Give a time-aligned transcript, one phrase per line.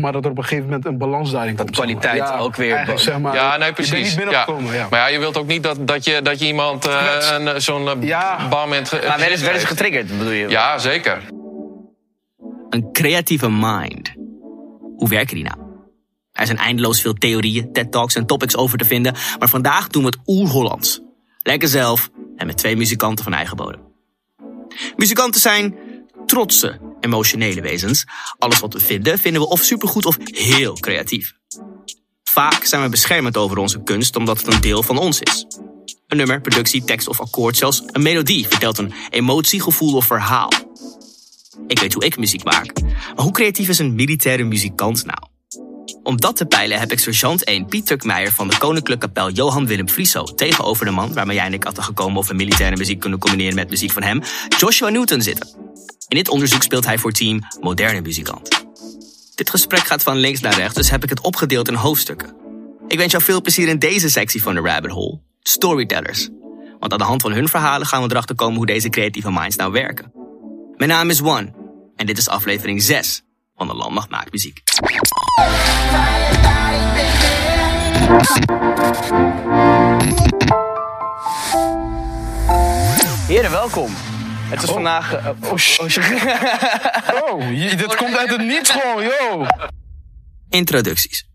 [0.00, 1.76] maar dat er op een gegeven moment een balans daarin Dat komt.
[1.76, 1.94] zeg maar.
[1.96, 4.06] kwaliteit Ja, ook weer- eigenlijk, zeg maar, Ja, nee, Je bent precies.
[4.08, 4.86] niet binnengekomen, ja.
[4.90, 7.54] Maar ja, je wilt ook niet dat, dat, je, dat je iemand eh, een, eh,
[7.56, 8.48] zo'n eh, Ja.
[8.48, 9.64] bam in het ge- Maar ze geeft.
[9.64, 10.48] getriggerd, bedoel je?
[10.48, 11.22] Ja, zeker.
[12.70, 14.12] Een creatieve mind.
[14.96, 15.56] Hoe werken die nou?
[16.32, 20.08] Er zijn eindeloos veel theorieën, TED-talks en topics over te vinden, maar vandaag doen we
[20.08, 21.00] het oer-Hollands.
[21.38, 23.80] Lekker zelf en met twee muzikanten van eigen bodem.
[24.96, 25.74] Muzikanten zijn
[26.26, 28.04] trotse, emotionele wezens.
[28.38, 31.32] Alles wat we vinden, vinden we of supergoed of heel creatief.
[32.22, 35.46] Vaak zijn we beschermend over onze kunst omdat het een deel van ons is.
[36.06, 40.52] Een nummer, productie, tekst of akkoord, zelfs een melodie vertelt een emotie, gevoel of verhaal.
[41.66, 42.80] Ik weet hoe ik muziek maak.
[42.82, 45.29] Maar hoe creatief is een militaire muzikant nou?
[46.02, 49.66] Om dat te peilen heb ik sergeant 1 Piet Turkmeijer van de Koninklijke Kapel Johan
[49.66, 53.00] Willem Frieso tegenover de man waarmee jij en ik hadden gekomen of we militaire muziek
[53.00, 54.22] kunnen combineren met muziek van hem,
[54.58, 55.48] Joshua Newton zitten.
[56.08, 58.64] In dit onderzoek speelt hij voor team Moderne Muzikant.
[59.34, 62.34] Dit gesprek gaat van links naar rechts, dus heb ik het opgedeeld in hoofdstukken.
[62.88, 66.28] Ik wens jou veel plezier in deze sectie van de Rabbit Hole, Storytellers.
[66.78, 69.56] Want aan de hand van hun verhalen gaan we erachter komen hoe deze creatieve minds
[69.56, 70.12] nou werken.
[70.76, 71.54] Mijn naam is One
[71.96, 73.22] en dit is aflevering 6
[73.60, 74.62] van de Landmacht Maakt Muziek.
[83.26, 83.90] Heren, welkom.
[84.48, 85.14] Het is vandaag...
[85.14, 89.46] eh, oh, oh, Oh, je- dit komt uit het niets gewoon, yo.
[90.48, 91.28] Introducties.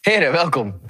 [0.00, 0.80] Heren, welkom.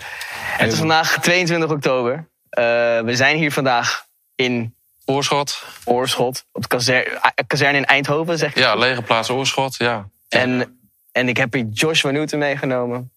[0.56, 2.28] Het is vandaag 22 oktober.
[2.50, 2.64] Eh,
[3.00, 5.62] we zijn hier vandaag in Oorschot.
[5.84, 8.56] Oorschot, op de kazer- eh, kazerne in Eindhoven, zeg ik.
[8.58, 10.08] Ja, lege plaats Oorschot, ja.
[10.30, 10.80] En,
[11.12, 13.12] en ik heb hier Joshua Newton meegenomen.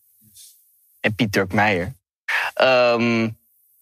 [1.00, 1.94] En Piet Turkmeijer.
[2.54, 3.30] Ehm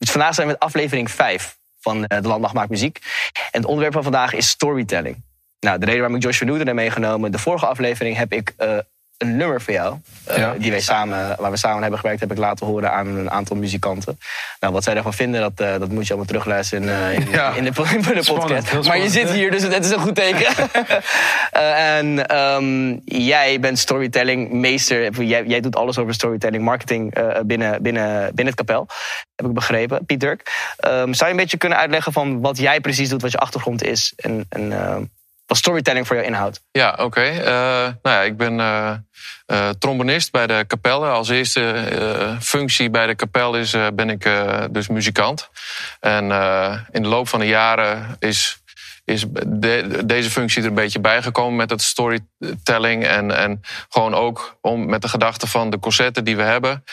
[0.02, 3.00] dus vandaag zijn we met aflevering 5 van eh, De Landmacht Maakt Muziek.
[3.34, 5.22] En het onderwerp van vandaag is storytelling.
[5.60, 7.32] Nou, de reden waarom ik Joshua Newton heb meegenomen...
[7.32, 8.78] de vorige aflevering heb ik eh,
[9.22, 9.96] een nummer voor jou...
[10.24, 10.54] eh, Ja.
[10.58, 12.20] die wij samen, waar we samen hebben gewerkt...
[12.22, 14.18] heb ik laten horen aan een aantal muzikanten.
[14.60, 17.30] Nou, wat zij ervan vinden, dat, eh, dat moet je allemaal terugluisteren in, eh, in,
[17.32, 17.54] Ja.
[17.54, 18.88] in de, in de podcast.
[18.88, 20.48] maar je zit hier, dus het is een goed teken.
[21.52, 25.24] En ehm, jij bent storytelling meester.
[25.24, 27.14] Jij, jij doet alles over storytelling, marketing
[27.46, 28.88] binnen, binnen, binnen het kapel.
[29.36, 30.74] Heb ik begrepen, Piet Dirk.
[30.78, 33.84] Ehm, zou je een beetje kunnen uitleggen van wat jij precies doet, wat je achtergrond
[33.84, 35.04] is en, en ehm,
[35.56, 36.64] storytelling voor jou inhoudt?
[36.72, 37.22] Ja, oké.
[37.22, 37.54] Eh,
[38.02, 38.94] nou ja, ik ben eh,
[39.46, 41.06] eh, trombonist bij de kapel.
[41.06, 41.86] Als eerste
[42.42, 44.30] functie bij de kapel is, ben ik
[44.72, 45.50] dus muzikant.
[46.00, 46.24] En
[46.92, 48.58] in de loop van de jaren is,
[49.06, 53.06] is de- deze functie er een beetje bijgekomen met het storytelling.
[53.06, 56.84] En, en gewoon ook om met de gedachte van de concerten die we hebben,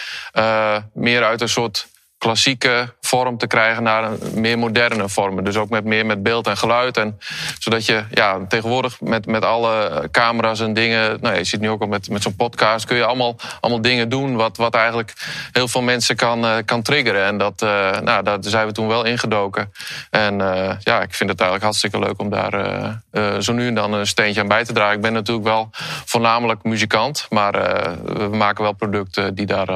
[0.94, 5.44] meer uit een soort klassieke vorm te krijgen naar een meer moderne vorm.
[5.44, 6.96] Dus ook met meer met beeld en geluid.
[6.96, 7.18] En
[7.58, 11.18] zodat je ja, tegenwoordig met, met alle camera's en dingen.
[11.20, 12.86] Nou, je ziet nu ook al met, met zo'n podcast.
[12.86, 14.36] kun je allemaal, allemaal dingen doen.
[14.36, 15.12] wat, wat eigenlijk
[15.52, 17.24] heel veel mensen kan, eh, kan triggeren.
[17.24, 19.72] En dat, eh, nou, daar zijn we toen wel ingedoken.
[20.10, 22.56] En eh, ja, ik vind het eigenlijk hartstikke leuk om daar
[23.42, 24.94] zo nu en dan een steentje aan bij te dragen.
[24.94, 25.70] Ik ben natuurlijk wel
[26.04, 27.26] voornamelijk muzikant.
[27.30, 27.52] maar
[28.04, 29.68] we maken wel producten die daar,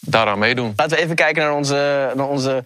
[0.00, 0.72] daaraan meedoen.
[0.76, 2.64] Laten we even kijken naar onze, naar onze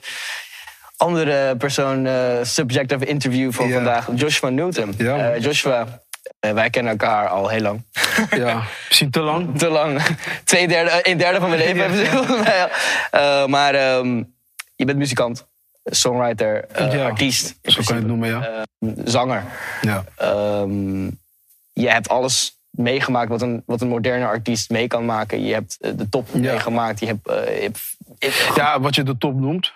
[0.96, 3.74] andere persoon, eh, subject of interview van Ja.
[3.74, 4.94] vandaag, Joshua Newton.
[4.98, 5.32] Ja.
[5.32, 5.86] Eh, Joshua,
[6.40, 7.82] eh, wij kennen elkaar al heel lang.
[8.30, 9.58] Ja, misschien te lang.
[9.58, 10.02] te lang.
[10.44, 12.06] Twee derde, een derde van mijn leven.
[13.10, 14.22] Eh, maar ehm,
[14.76, 15.46] je bent muzikant,
[15.84, 18.64] songwriter, Ja, artiest, Zo kan je het noemen, ja.
[19.04, 19.44] zanger.
[19.80, 20.04] ja.
[20.16, 21.04] Ehm,
[21.72, 25.44] je hebt alles meegemaakt wat een, wat een moderne artiest mee kan maken.
[25.44, 26.38] Je hebt eh, de top Ja.
[26.40, 27.00] meegemaakt.
[27.00, 27.78] Je hebt, eh, je hebt,
[28.18, 29.72] je- Ja, wat je de top noemt.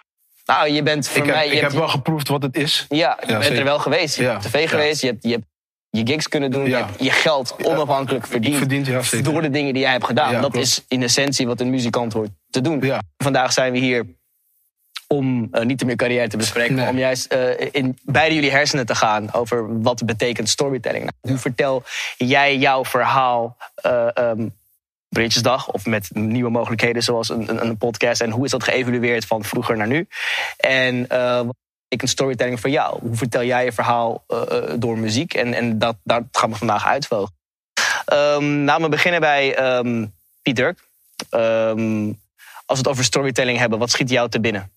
[0.47, 1.45] nou, je bent voor Ik heb, mij...
[1.47, 2.87] Je ik hebt, heb wel geproefd wat het is.
[2.89, 4.17] ja, je bent er wel geweest.
[4.17, 5.01] Je Ja, hebt op tv geweest.
[5.01, 5.45] Je hebt, je hebt
[5.91, 6.65] je gigs kunnen doen.
[6.65, 8.57] Je hebt je geld onafhankelijk verdiend.
[8.57, 9.33] Verdiend, ja, zeker.
[9.33, 10.33] door de dingen die jij hebt gedaan.
[10.33, 10.57] Dat klopt.
[10.57, 12.93] is in essentie wat een muzikant hoort te doen.
[13.17, 14.07] Vandaag zijn we hier
[15.09, 16.85] om eh, niet meer carrière te bespreken, Nee.
[16.85, 21.03] maar om juist eh, in beide jullie hersenen te gaan over wat betekent storytelling.
[21.03, 21.83] Nou, hoe vertel
[22.17, 24.49] jij jouw verhaal eh ehm,
[25.09, 29.25] Bridgesdag of met nieuwe mogelijkheden zoals een, een, een podcast en hoe is dat geëvalueerd
[29.25, 30.09] van vroeger naar nu?
[30.57, 31.07] En
[31.47, 32.99] wat betekent storytelling voor jou?
[33.01, 34.25] Hoe vertel jij je verhaal
[34.77, 35.35] door muziek?
[35.35, 37.37] En, en dat, dat gaan we vandaag uitvogelen.
[38.05, 40.07] Ehm laten we beginnen bij ehm
[40.43, 40.79] Piet Dirk.
[42.67, 44.71] Als we het over storytelling hebben, wat schiet jou te binnen?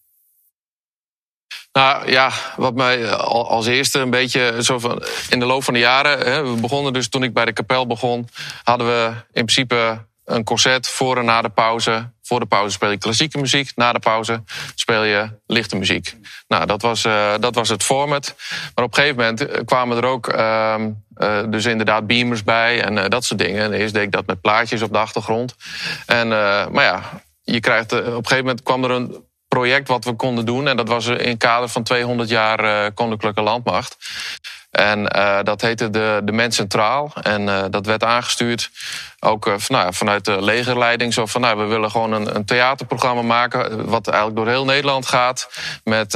[1.72, 5.64] Nou ja, wat mij eh, al- als eerste een beetje zo van in de loop
[5.64, 6.20] van de jaren.
[6.20, 8.28] Hè, we begonnen dus toen ik bij de kapel begon,
[8.64, 12.10] hadden we in principe een concert voor en na de pauze.
[12.22, 13.72] Voor de pauze speel je klassieke muziek.
[13.76, 14.44] Na de pauze
[14.76, 16.16] speel je lichte muziek.
[16.48, 18.36] Nou, dat was, uh, dat was het format.
[18.76, 20.76] Maar op een gegeven moment kwamen er ook uh,
[21.50, 23.64] dus inderdaad beamers bij en dat soort dingen.
[23.64, 25.56] En eerst deed ik dat met plaatjes op de achtergrond.
[26.06, 26.28] En,
[26.72, 27.02] maar ja,
[27.42, 29.24] je krijgt, op een gegeven moment kwam er een
[29.56, 30.68] project wat we konden doen.
[30.68, 33.98] En dat was in het kader van 200 jaar Koninklijke Landmacht.
[34.72, 37.14] En uh, dat heette de, de Mens Centraal.
[37.22, 38.70] En uh, dat werd aangestuurd
[39.20, 41.14] ook nou, vanuit de legerleiding.
[41.14, 43.86] Zo van, nou, we willen gewoon een, een theaterprogramma maken...
[43.90, 45.50] wat eigenlijk door heel Nederland gaat.
[45.84, 46.14] Met,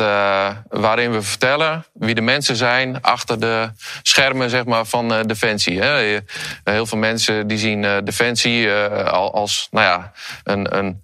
[0.69, 3.01] waarin we vertellen wie de mensen zijn...
[3.01, 3.69] achter de
[4.01, 5.81] schermen zeg maar, van Defensie.
[5.81, 6.21] Hè.
[6.63, 8.71] Heel veel mensen die zien Defensie
[9.11, 10.11] als nou ja,
[10.43, 10.77] een...
[10.77, 11.03] een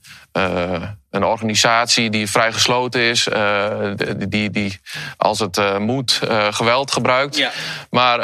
[1.12, 3.92] een organisatie die vrij gesloten is, uh,
[4.28, 4.80] die, die
[5.18, 6.19] als het uh, moet
[6.50, 7.38] geweld gebruikt.
[7.38, 7.51] Ja.
[7.89, 8.19] Maar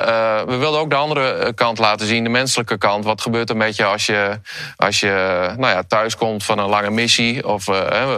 [0.47, 3.05] we wilden ook de andere kant laten zien, de menselijke kant.
[3.05, 4.39] Wat gebeurt er met je als je,
[4.75, 5.09] als je
[5.57, 7.47] nou ja, thuis komt van een lange missie?
[7.47, 7.65] Of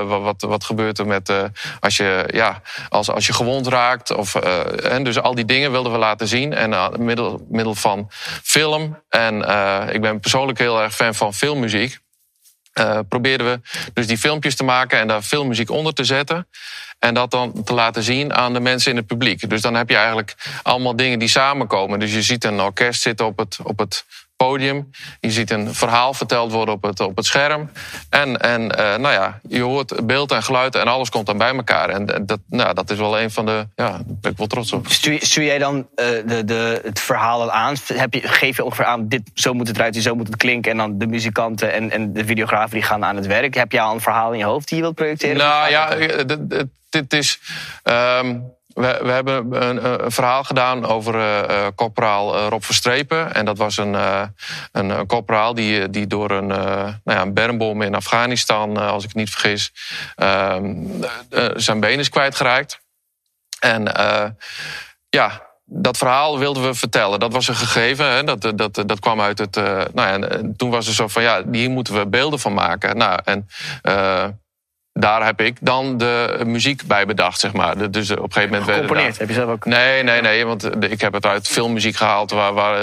[0.07, 1.33] wat, wat gebeurt er met
[1.79, 4.15] als, je, ja, als, als je gewond raakt?
[4.15, 6.53] Of, en dus al die dingen wilden we laten zien.
[6.53, 8.07] En middel, middel van
[8.43, 9.03] film.
[9.09, 9.35] En
[9.93, 11.99] ik ben persoonlijk heel erg fan van filmmuziek
[12.79, 13.59] uh, probeerden we
[13.93, 16.47] dus die filmpjes te maken en daar filmmuziek onder te zetten.
[16.99, 19.49] En dat dan te laten zien aan de mensen in het publiek.
[19.49, 21.99] Dus dan heb je eigenlijk allemaal dingen die samenkomen.
[21.99, 24.05] Dus je ziet een orkest zitten op het, op het
[24.45, 24.89] podium.
[25.19, 27.71] Je ziet een verhaal verteld worden op het, op het scherm.
[28.09, 31.55] En, en uh, nou ja, je hoort beeld en geluid en alles komt dan bij
[31.55, 31.89] elkaar.
[31.89, 33.67] En dat, nou, dat is wel een van de.
[33.75, 34.87] Ja, daar ben ik wel trots op.
[34.87, 37.75] Stuur, jij dan uh, de, de, het verhaal aan?
[37.93, 40.37] Heb je, geef je ongeveer aan, dit, zo moet het eruit zien, zo moet het
[40.37, 40.71] klinken.
[40.71, 43.53] En dan de muzikanten en, en de videografen die gaan aan het werk.
[43.53, 45.37] Heb je al een verhaal in je hoofd die je wilt projecteren?
[45.37, 45.95] Nou ja,
[46.89, 47.39] dit is.
[47.83, 51.67] Um, we, we hebben een, verhaal gedaan over uh, uh,
[51.97, 53.33] uh, Rob Verstrepen.
[53.33, 53.93] En dat was een,
[54.71, 59.17] een, een die, die door een, nou ja, een bermbom in Afghanistan, als ik het
[59.17, 59.73] niet vergis,
[60.15, 60.85] ehm,
[61.55, 62.79] zijn been is kwijtgeraakt.
[63.59, 63.91] En
[65.09, 67.19] ja, dat verhaal wilden we vertellen.
[67.19, 68.11] Dat was een gegeven.
[68.11, 68.23] Hè?
[68.23, 69.57] Dat, dat, dat kwam uit het.
[69.57, 72.97] Uh, nou ja, toen was er zo van ja, hier moeten we beelden van maken.
[72.97, 73.47] Nou, en
[73.83, 74.25] uh,
[74.99, 77.91] daar heb ik dan de muziek bij bedacht, zeg maar.
[77.91, 78.71] Dus op een gegeven moment...
[78.71, 79.65] Gecomponeerd, heb je zelf ook?
[79.65, 82.31] Nee, nee, nee, want ik heb het uit filmmuziek gehaald.
[82.31, 82.81] Waar, waar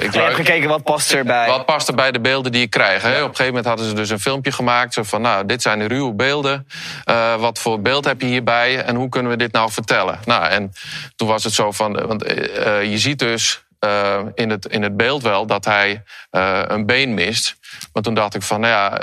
[0.00, 1.46] ik heb gekeken wat past erbij.
[1.46, 3.02] Wat past er bij de beelden die ik krijg.
[3.02, 3.08] Hè?
[3.08, 4.94] Op een gegeven moment hadden ze dus een filmpje gemaakt.
[4.94, 6.66] Zo van, nou, dit zijn de ruwe beelden.
[7.10, 8.82] Uh, wat voor beeld heb je hierbij?
[8.82, 10.18] En hoe kunnen we dit nou vertellen?
[10.24, 10.72] Nou, en
[11.16, 12.06] toen was het zo van...
[12.06, 16.02] Want uh, je ziet dus uh, in, het, in het beeld wel dat hij
[16.32, 17.56] uh, een been mist.
[17.92, 19.00] Maar toen dacht ik van, nou ja,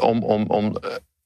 [0.00, 0.76] om, om, om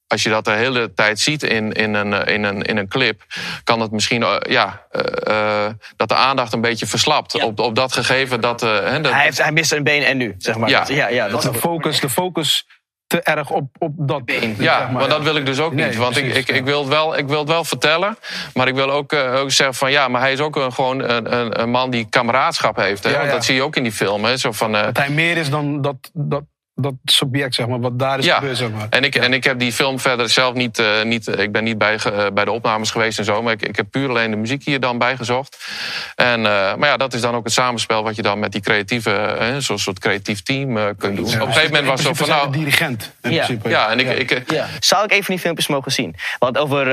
[0.08, 2.88] als je dat de hele tijd ziet in, in, een, eh, in, een, in een
[2.88, 3.22] clip,
[3.64, 4.82] kan het misschien uh, ja,
[5.28, 5.66] uh,
[5.96, 7.44] dat de aandacht een beetje verslapt ja.
[7.44, 8.40] op, op dat gegeven.
[8.40, 8.70] Dat, uh,
[9.02, 10.68] dat, hij, heeft, hij mist een been en nu, zeg maar.
[10.68, 12.66] Ja, ja, ja dat de, focus, de focus
[13.06, 14.56] te erg op, op dat been.
[14.58, 15.96] Ja, zeg maar, maar dat wil ik dus ook niet.
[15.96, 18.18] want precies, ik, ik, ik, wil het wel, ik wil het wel vertellen.
[18.54, 21.60] Maar ik wil ook, ook zeggen van ja, maar hij is ook een, gewoon een,
[21.60, 23.04] een man die kameraadschap heeft.
[23.04, 23.18] Hè?
[23.18, 24.24] want dat zie je ook in die film.
[24.24, 24.36] Hè?
[24.36, 26.42] Zo van, dat hij meer is dan dat, dat
[26.78, 28.34] dat subject, zeg maar, wat daar is ja.
[28.34, 28.56] gebeurd.
[28.56, 28.86] Zeg maar.
[28.90, 30.78] En ik, en ik heb die film verder zelf niet.
[30.78, 33.42] Uh, niet ik ben niet bij, uh, bij de opnames geweest en zo.
[33.42, 35.66] Maar ik, ik heb puur alleen de muziek hier dan bijgezocht.
[36.14, 36.44] En, uh,
[36.74, 39.36] maar ja, dat is dan ook het samenspel wat je dan met die creatieve.
[39.58, 41.26] zo'n soort creatief team kunt doen.
[41.26, 42.34] Ja, Op een gegeven moment was het zo van.
[42.34, 43.16] Nou, de dirigent.
[43.22, 43.44] In ja.
[43.44, 43.68] principe.
[43.68, 44.30] ja, en ik.
[44.30, 44.66] ik ja.
[44.80, 46.10] Zou ik even die filmpjes mogen zien?
[46.10, 46.86] We hadden over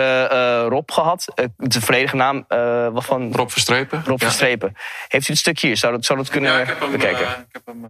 [0.68, 1.26] Rob gehad.
[1.58, 2.46] de volledige naam
[2.94, 3.32] wat van.
[3.32, 4.04] Rob Verstrepen.
[4.06, 4.76] Rob Verstrepen.
[5.08, 5.78] Heeft u het stukje hier?
[5.78, 7.28] Zou dat, zou dat kunnen bekijken?
[7.28, 7.90] ik heb hem.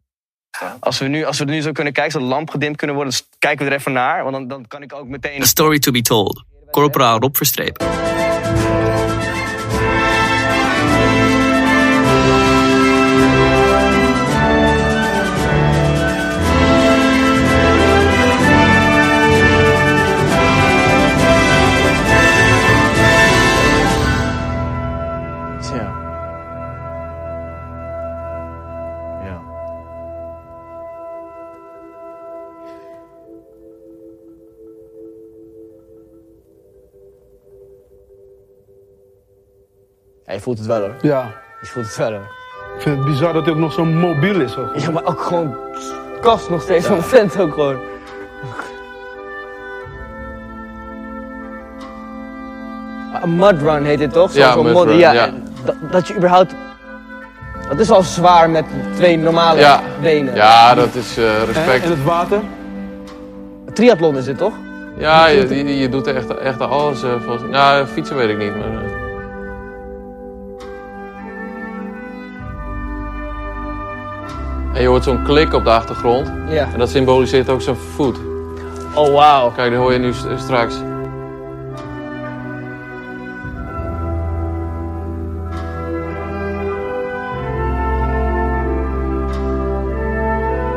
[0.80, 2.96] Als we, nu, als we er nu zo kunnen kijken, zodat de lamp gedimd kunnen
[2.96, 4.24] worden, kijken we er even naar.
[4.24, 5.42] Want dan, dan kan ik ook meteen.
[5.42, 6.44] A story to be told.
[6.72, 8.13] Corporaal Rob Verstrepen.
[40.44, 40.94] Voelt het wel hoor.
[41.02, 41.32] Ja.
[41.62, 42.28] Je voelt het wel hoor.
[42.76, 44.58] Ik vind het bizar dat hij ook nog zo mobiel is.
[44.58, 44.76] Ook.
[44.76, 45.56] Ja, maar ook gewoon
[46.22, 47.78] kast nog steeds van vent ook gewoon.
[53.24, 54.32] Een mudrun heet dit toch?
[54.32, 55.30] Zo, Ja, zo'n mud mod- run, ja, ja.
[55.66, 56.56] Dat, dat je überhaupt...
[57.70, 59.82] Dat is al zwaar met twee normale Ja.
[60.02, 60.36] benen.
[60.36, 61.84] Ja, dat is eh, respect.
[61.84, 62.40] en het water.
[63.74, 64.54] Triathlon is dit toch?
[64.98, 67.04] Ja, je, je, je doet echt, echt alles.
[67.04, 67.50] eh, volgens...
[67.52, 68.56] Nou, fietsen weet ik niet.
[68.58, 69.03] Maar, eh.
[74.74, 76.32] En je hoort zo'n klik op de achtergrond.
[76.50, 76.68] Ja.
[76.74, 78.18] En dat symboliseert ook zijn voet.
[78.96, 79.52] Oh, wauw.
[79.52, 80.76] Kijk, dat hoor je nu st- straks.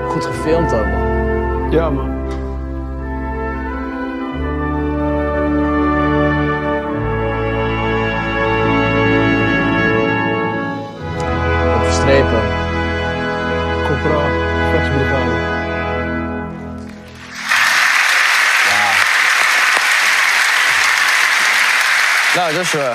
[0.09, 1.71] Goed gefilmd ook, man.
[1.71, 2.15] Ja, man.
[11.77, 12.56] Op strepen.
[14.07, 15.31] Corporaal, vechtsbrigade.
[22.35, 22.95] Nou, Joshua.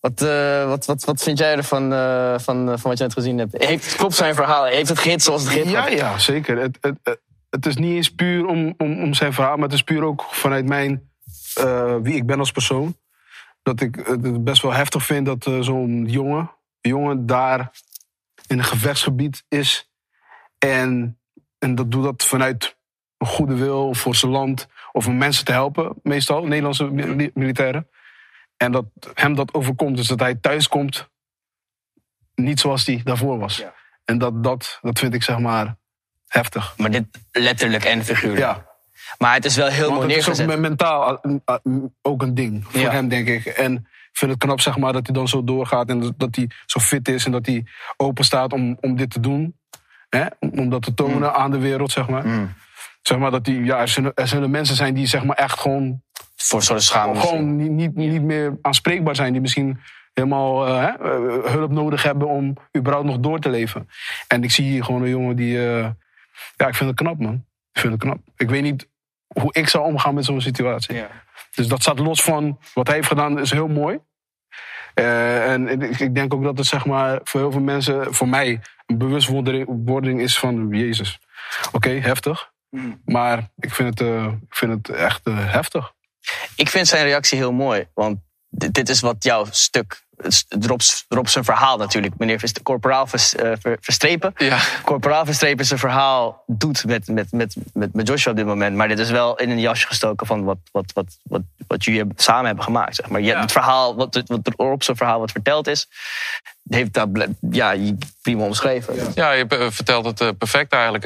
[0.00, 3.12] Wat, eh, wat, wat, wat vind jij ervan eh, van, eh, van wat je net
[3.12, 3.64] gezien hebt?
[3.64, 4.64] Heeft, klopt zijn verhaal?
[4.64, 6.58] Heeft het gehit zoals het gehit Ja, ja, zeker.
[6.58, 7.18] Het, het,
[7.50, 10.24] het, is niet eens puur om, om, om zijn verhaal, maar het is puur ook
[10.30, 11.10] vanuit mijn,
[12.02, 12.96] wie ik ben als persoon.
[13.62, 17.70] Dat ik het best wel heftig vind dat zo'n jongen, jongen daar
[18.46, 19.88] in een gevechtsgebied is.
[20.70, 21.18] En,
[21.58, 22.76] en dat doet dat vanuit
[23.18, 27.88] een goede wil voor zijn land of om mensen te helpen, meestal, Nederlandse mi- militairen.
[28.56, 31.08] En dat hem dat overkomt, dus dat hij thuis komt
[32.34, 33.56] niet zoals hij daarvoor was.
[33.56, 33.74] Ja.
[34.04, 35.76] En dat, dat, dat vind ik zeg maar
[36.26, 36.74] heftig.
[36.76, 38.40] Maar dit letterlijk en figuurlijk.
[38.40, 38.66] Ja,
[39.18, 40.60] Maar het is wel heel want mooi het is ook neergezet.
[40.60, 41.20] me- mentaal
[42.02, 42.90] ook een ding voor Ja.
[42.90, 43.46] hem, denk ik.
[43.46, 43.74] En
[44.10, 46.50] ik vind het knap zeg maar, dat hij dan zo doorgaat en dat- dat hij
[46.66, 47.66] zo fit is en dat hij
[47.96, 49.58] open staat om, om dit te doen.
[50.14, 50.26] Hè?
[50.38, 51.24] Om, dat te tonen Mm.
[51.24, 52.24] aan de wereld, zeg maar.
[53.02, 55.60] Zeg maar dat die, ja, er, zullen, er zullen mensen zijn die zeg maar, echt
[55.60, 56.02] gewoon,
[56.36, 57.20] Voor soort schaamte.
[57.20, 59.32] gewoon niet, niet, niet meer aanspreekbaar zijn.
[59.32, 59.80] Die misschien
[60.12, 63.88] helemaal eh, hè, eh, hulp nodig hebben om überhaupt nog door te leven.
[64.28, 65.58] En ik zie hier gewoon een jongen die...
[65.58, 65.88] eh,
[66.56, 67.44] ja, ik vind het knap, man.
[67.72, 68.18] Ik vind het knap.
[68.36, 68.88] Ik weet niet
[69.26, 70.94] hoe ik zou omgaan met zo'n situatie.
[70.96, 71.08] Ja.
[71.54, 73.98] Dus dat staat los van wat hij heeft gedaan, is heel mooi.
[74.94, 78.60] En ik, ik denk ook dat het zeg maar, voor heel veel mensen, voor mij,
[78.86, 81.18] bewustwording is van Jezus.
[81.72, 82.52] Oké, heftig.
[83.04, 85.92] Maar ik vind het, eh, ik vind het echt eh, heftig.
[86.56, 87.88] Ik vind zijn reactie heel mooi.
[87.94, 90.03] Want dit is wat jouw stuk.
[90.60, 92.14] Rob, Rob zijn verhaal natuurlijk.
[92.18, 94.32] Meneer Verst- Corporaal Vers- eh, Ver- Verstrepen.
[94.36, 94.58] Ja.
[94.84, 98.76] Corporaal Verstrepen zijn verhaal doet met, met, met, met, met Joshua op dit moment.
[98.76, 102.04] Maar dit is wel in een jasje gestoken van wat, wat, wat, wat, wat jullie
[102.16, 102.94] samen hebben gemaakt.
[102.94, 103.20] Zeg maar.
[103.20, 103.40] Je, Ja.
[103.40, 105.88] Het verhaal, wat, wat Rob zijn verhaal wat verteld is,
[106.68, 107.08] heeft dat
[107.50, 108.94] ja, je prima omschreven.
[109.14, 111.04] Ja, je eh, vertelt het eh, perfect eigenlijk.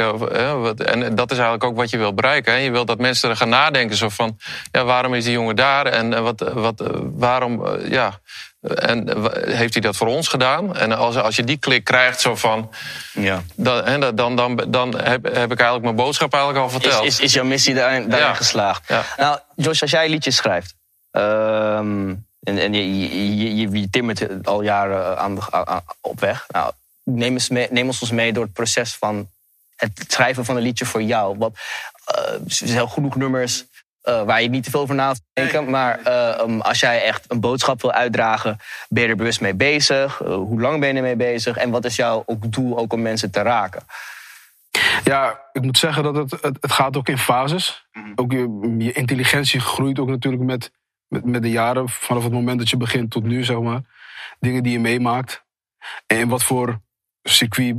[0.78, 2.60] En dat is eigenlijk ook wat je wilt bereiken.
[2.60, 3.96] Je wilt dat mensen er gaan nadenken.
[3.96, 4.38] Zo van,
[4.72, 5.86] ja, waarom is die jongen daar?
[5.86, 6.82] En wat, wat,
[7.14, 8.20] waarom, ja...
[8.60, 10.76] En eh, heeft hij dat voor ons gedaan?
[10.76, 12.70] En als, als je die klik krijgt, zo van,
[13.12, 13.42] Ja.
[13.54, 17.04] dan, dan, dan, dan heb, heb ik eigenlijk mijn boodschap eigenlijk al verteld.
[17.04, 18.34] is, is jouw missie daarin, daarin Ja.
[18.34, 18.88] geslaagd?
[18.88, 19.02] Ja.
[19.16, 20.74] Nou, Josh, als jij liedjes schrijft.
[21.10, 26.20] ehm, en en je, je, je, je, je timmert al jaren aan de, aan- op
[26.20, 26.44] weg.
[26.48, 26.72] Nou,
[27.04, 29.28] neem, eens mee, neem ons eens mee door het proces van
[29.76, 31.38] het schrijven van een liedje voor jou.
[31.38, 31.52] Wat,
[32.04, 33.64] eh, er zijn genoeg nummers
[34.08, 35.70] eh, waar je niet te veel over na te denken.
[35.70, 39.54] Maar eh, um, als jij echt een boodschap wil uitdragen, ben je er bewust mee
[39.54, 40.22] bezig?
[40.22, 41.56] Eh, hoe lang ben je ermee bezig?
[41.56, 43.82] En wat is jouw ook doel ook om mensen te raken?
[45.04, 47.86] Ja, ik moet zeggen dat het, het, het gaat ook in fases.
[48.14, 50.70] Ook je, je intelligentie groeit ook natuurlijk met,
[51.08, 51.88] met, met de jaren.
[51.88, 53.80] Vanaf het moment dat je begint tot nu, zeg maar.
[54.40, 55.44] Dingen die je meemaakt.
[56.06, 56.80] En in wat voor
[57.22, 57.76] circuit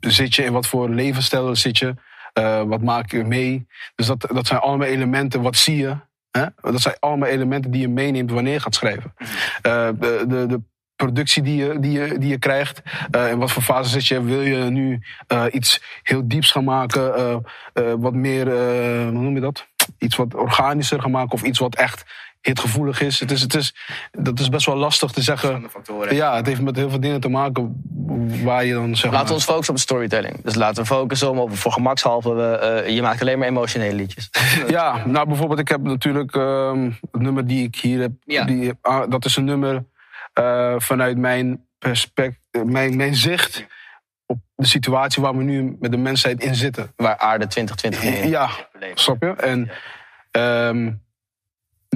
[0.00, 1.94] zit je, in wat voor levensstijl zit je.
[2.32, 3.66] Eh, wat maak je mee.
[3.94, 5.96] Dus dat, dat zijn allemaal elementen, wat zie je.
[6.30, 6.46] Hè?
[6.60, 9.14] Dat zijn allemaal elementen die je meeneemt wanneer je gaat schrijven.
[9.62, 10.60] Eh, de, de, de
[10.96, 12.82] productie die je, die je, die je krijgt.
[13.10, 14.22] eh, in wat voor fase zit je?
[14.22, 15.02] Wil je nu
[15.50, 17.42] iets heel dieps gaan maken?
[18.00, 18.46] wat meer,
[19.02, 19.66] hoe noem je dat?
[19.98, 22.04] Iets wat organischer gaan maken of iets wat echt
[22.42, 23.20] hitgevoelig is.
[23.20, 23.74] Het is, het is.
[24.12, 25.70] Dat is best wel lastig te zeggen.
[26.10, 27.82] Ja, het heeft met heel veel dingen te maken
[28.44, 29.12] waar je dan zeg maar...
[29.12, 30.42] Laten we ons focussen op de storytelling.
[30.42, 33.94] Dus laten we focussen om, op- voor gemakshalve, we, eh, je maakt alleen maar emotionele
[33.94, 34.30] liedjes.
[34.68, 38.12] Ja, nou bijvoorbeeld, ik heb natuurlijk ehm, het nummer die ik hier heb.
[38.24, 38.44] Ja.
[38.44, 39.84] Die, ah, dat is een nummer
[40.32, 43.66] eh, vanuit mijn perspectief, mijn, mijn zicht
[44.26, 46.92] op de situatie waar we nu met de mensheid in zitten.
[46.96, 48.28] Waar aarde 2020 mee in.
[48.28, 48.50] Ja,
[48.94, 49.30] snap je?
[49.30, 49.70] En
[50.30, 50.92] ehm,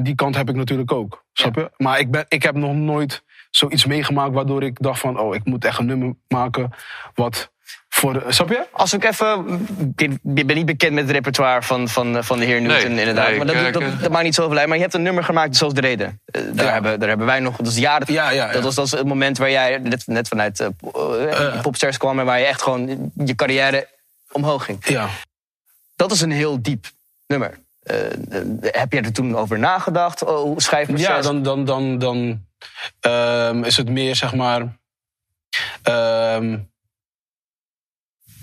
[0.02, 1.70] die kant heb ik natuurlijk ook, snap je?
[1.76, 5.18] Maar ik, ben, ik heb nog nooit zoiets meegemaakt waardoor ik dacht van...
[5.18, 6.70] oh, ik moet echt een nummer maken
[7.14, 7.50] wat
[7.88, 8.24] voor de...
[8.28, 8.66] Snap je?
[8.72, 9.66] Als ik even.
[9.96, 13.28] Ik ben niet bekend met het repertoire van, van, van de heer Newton, Nee, inderdaad.
[13.28, 14.66] nee, maar dat, ik, dat, eh, dat, maakt niet zoveel uit.
[14.66, 16.20] Maar je hebt een nummer gemaakt zoals de reden.
[16.24, 16.72] Eh, daar, Ja.
[16.72, 17.56] hebben, daar hebben wij nog.
[17.56, 18.12] Dat is jaren.
[18.12, 18.52] Ja, ja, ja.
[18.52, 22.18] Dat, was, dat het moment waar jij net, net vanuit po- eh, popstars kwam.
[22.18, 23.88] En waar je echt gewoon je carrière
[24.32, 24.86] omhoog ging.
[24.86, 25.08] Ja.
[25.96, 26.86] Dat is een heel diep
[27.26, 27.58] nummer.
[27.86, 30.24] Eh, eh, heb je er toen over nagedacht?
[30.24, 31.06] Oh, schrijfproces?
[31.06, 32.46] Ja, dan, dan, dan, dan
[33.00, 34.78] ehm, is het meer zeg maar.
[35.82, 36.58] ehm,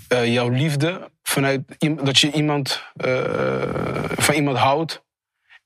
[0.08, 1.62] eh, jouw liefde vanuit
[2.04, 2.82] dat je iemand
[4.16, 5.02] van iemand houdt.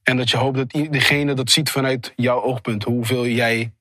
[0.03, 2.85] En dat je hoopt dat diegene dat ziet vanuit jouw oogpunt.
[2.85, 3.73] Hoeveel jij.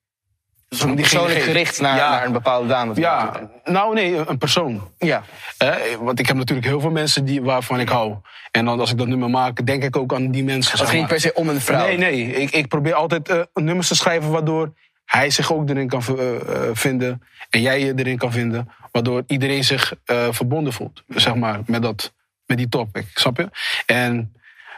[0.69, 2.09] Persoonlijk gericht naar, Ja.
[2.09, 2.95] naar een bepaalde dame.
[2.95, 4.91] Ja, nou nee, een persoon.
[4.97, 5.23] ja.
[5.57, 8.15] Hè, want ik heb natuurlijk heel veel mensen die, waarvan ik hou.
[8.51, 10.71] En dan als ik dat nummer maak, denk ik ook aan die mensen.
[10.71, 11.85] Het zeg ging per se om een vrouw.
[11.85, 12.31] Nee, nee.
[12.31, 14.73] Ik, ik probeer altijd eh, nummers te schrijven waardoor
[15.05, 17.21] hij zich ook erin kan eh, eh, vinden.
[17.49, 18.69] En jij je erin kan vinden.
[18.91, 21.03] Waardoor iedereen zich eh, verbonden voelt.
[21.07, 22.13] Zeg maar, met, dat,
[22.45, 23.05] met die topic.
[23.13, 23.49] Snap je?
[23.85, 24.33] En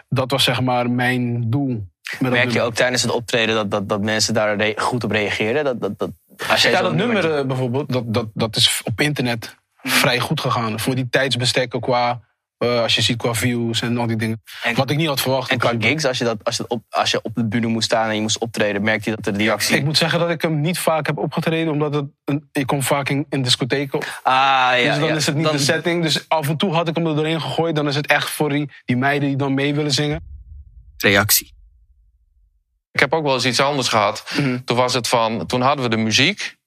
[0.09, 1.87] dat was zeg maar mijn doel.
[2.19, 5.63] Merk je ook tijdens het optreden dat, dat, dat mensen daar goed op reageren?
[5.63, 6.09] Dat, dat, dat,
[6.49, 10.41] als jij Ja, dat nummer eh, bijvoorbeeld, dat, dat, dat is op internet vrij goed
[10.41, 10.79] gegaan.
[10.79, 12.19] Voor die tijdsbestekken qua,
[12.57, 14.41] eh, als je ziet qua views en al die dingen.
[14.63, 15.51] En- Wat ik niet had verwacht.
[15.51, 17.85] En qua gigs, als je, dat, als, je, op, als je op de bühne moest
[17.85, 19.75] staan en je moest optreden, merkte je dat de reactie...
[19.77, 22.83] Ik moet zeggen dat ik hem niet vaak heb opgetreden, omdat het een, ik kom
[22.83, 23.99] vaak in, in discotheken.
[24.23, 25.15] ah, ja, dus dan ja.
[25.15, 26.03] is het niet Dan- de setting.
[26.03, 27.75] Dus af en toe had ik hem er doorheen gegooid.
[27.75, 30.21] Dan is het echt voor die, die meiden die dan mee willen zingen.
[30.97, 31.53] Reactie.
[32.99, 34.23] Ik heb ook wel eens iets anders gehad.
[34.65, 36.57] Toen was het van, toen hadden we de muziek.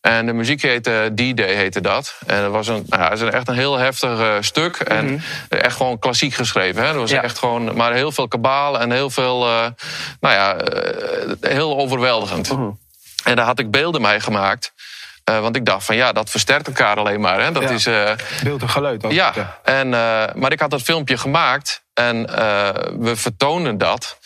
[0.00, 2.14] En de muziek heette D-Day, heette dat.
[2.26, 4.76] En dat was een, nou, ja, het is echt een heel heftig eh, stuk.
[4.76, 6.82] En echt gewoon klassiek geschreven.
[6.82, 6.88] Hè?
[6.88, 7.22] Dat was Ja.
[7.22, 9.66] echt gewoon, maar heel veel kabaal en heel veel, eh,
[10.20, 12.50] nou ja, eh, heel overweldigend.
[13.24, 14.72] En daar had ik beelden mee gemaakt.
[15.24, 17.40] Want ik dacht van ja, dat versterkt elkaar alleen maar.
[17.42, 17.52] Hè?
[17.52, 17.70] Dat Ja.
[17.70, 17.84] is,
[18.42, 19.04] Beeld en geluid.
[19.08, 19.88] ja, en,
[20.40, 22.22] maar ik had dat filmpje gemaakt en
[23.00, 24.18] we vertoonden dat.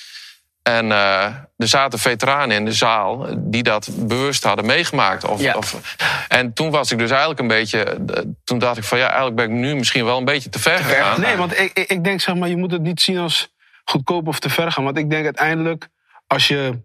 [0.71, 1.25] En eh,
[1.57, 5.25] er zaten veteranen in de zaal die dat bewust hadden meegemaakt.
[5.25, 5.55] Of, Ja.
[5.55, 5.97] of,
[6.29, 8.05] en toen was ik dus eigenlijk een beetje.
[8.45, 10.79] Toen dacht ik van ja, eigenlijk ben ik nu misschien wel een beetje te ver
[10.79, 11.21] gegaan.
[11.21, 13.53] Nee, want ik, ik, denk zeg maar, je moet het niet zien als
[13.85, 14.85] goedkoop of te ver gaan.
[14.85, 15.89] Want ik denk uiteindelijk,
[16.27, 16.83] als je,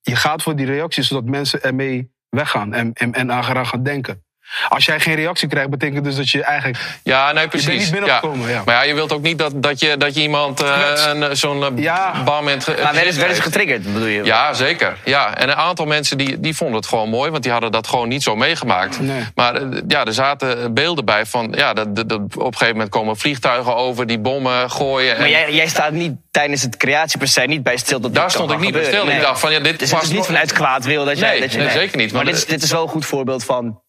[0.00, 4.24] je gaat voor die reacties, zodat mensen ermee weggaan en, en, en aan gaan denken.
[4.68, 6.78] Als jij geen reactie krijgt, betekent dus dat je eigenlijk.
[7.02, 7.66] Ja, nee, precies.
[7.82, 8.62] niet binnengekomen, ja.
[8.64, 11.30] Maar ja, je wilt ook niet dat, dat, je, dat je iemand eh, een, eh,
[11.32, 12.22] zo'n eh, Ja.
[12.24, 13.40] bam Maar werden ze, werden ze geeft.
[13.40, 14.24] getriggerd, bedoel je?
[14.24, 14.96] Ja, zeker.
[15.04, 15.36] Ja.
[15.36, 18.08] En een aantal mensen die, die vonden het gewoon mooi, want die hadden dat gewoon
[18.08, 19.00] niet zo meegemaakt.
[19.00, 19.22] Nee.
[19.34, 22.90] Maar ja, er zaten beelden bij van, ja, dat, dat, dat- op een gegeven moment
[22.90, 25.16] komen vliegtuigen over, die bommen gooien.
[25.16, 28.50] Maar en jij, jij staat niet tijdens het creatieproces niet bij stil dat daar stond
[28.50, 29.02] ik niet bij stil.
[29.02, 29.20] Ik Nee.
[29.20, 31.30] dacht van, ja, dit Dus het is niet vanuit kwaad wil dat jij...
[31.30, 32.12] Nee, dat je, nee, zeker niet.
[32.12, 33.80] Maar Maar dit is, dit is wel een goed voorbeeld van...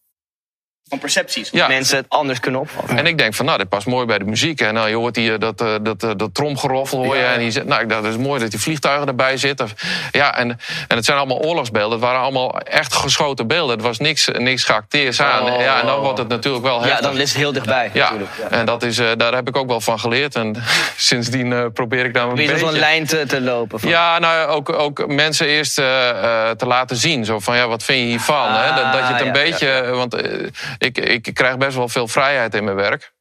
[0.88, 1.50] Van percepties.
[1.50, 1.68] Hoe Ja.
[1.68, 2.98] mensen het anders kunnen opvatten.
[2.98, 4.60] En ik denk van, nou, dit past mooi bij de muziek.
[4.60, 7.22] En nou, je hoort die, eh, dat, eh, dat, eh, dat tromgeroffel, hoor je.
[7.22, 7.32] Ja.
[7.32, 9.68] En die zegt, nou, ik dacht, dat is mooi dat die vliegtuigen erbij zitten.
[10.12, 10.50] Ja, en,
[10.88, 11.90] en het zijn allemaal oorlogsbeelden.
[11.92, 13.76] Het waren allemaal echt geschoten beelden.
[13.76, 15.42] Het was niks, niks geacteerd aan.
[15.42, 15.60] Oh.
[15.60, 17.06] Ja, en dan wordt het natuurlijk wel Ja, heftig.
[17.06, 17.90] dan is het heel dichtbij.
[17.92, 18.30] Ja, natuurlijk.
[18.50, 20.34] en dat is, eh, daar heb ik ook wel van geleerd.
[20.34, 20.56] En
[20.96, 22.58] sindsdien eh, probeer ik daar een beetje...
[22.58, 23.80] zo'n lijn te, te lopen.
[23.80, 23.88] Van.
[23.88, 27.24] Ja, nou, ook, ook mensen eerst eh, eh, te laten zien.
[27.24, 28.52] Zo van, ja, wat vind je hiervan?
[28.52, 28.74] hè?
[28.82, 29.82] Dat, dat je het een ja, beetje...
[29.90, 30.46] Want eh,
[30.78, 33.12] ik, ik krijg best wel veel vrijheid in mijn werk.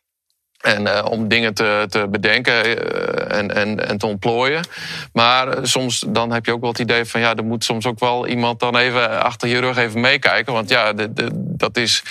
[0.76, 4.62] En eh, om dingen te, te bedenken eh, en, en, en te ontplooien.
[5.14, 7.22] Maar eh, soms dan heb je ook wel het idee van...
[7.22, 10.54] ja, er moet soms ook wel iemand dan even achter je rug even meekijken.
[10.54, 12.04] Want ja, de, de- dat is,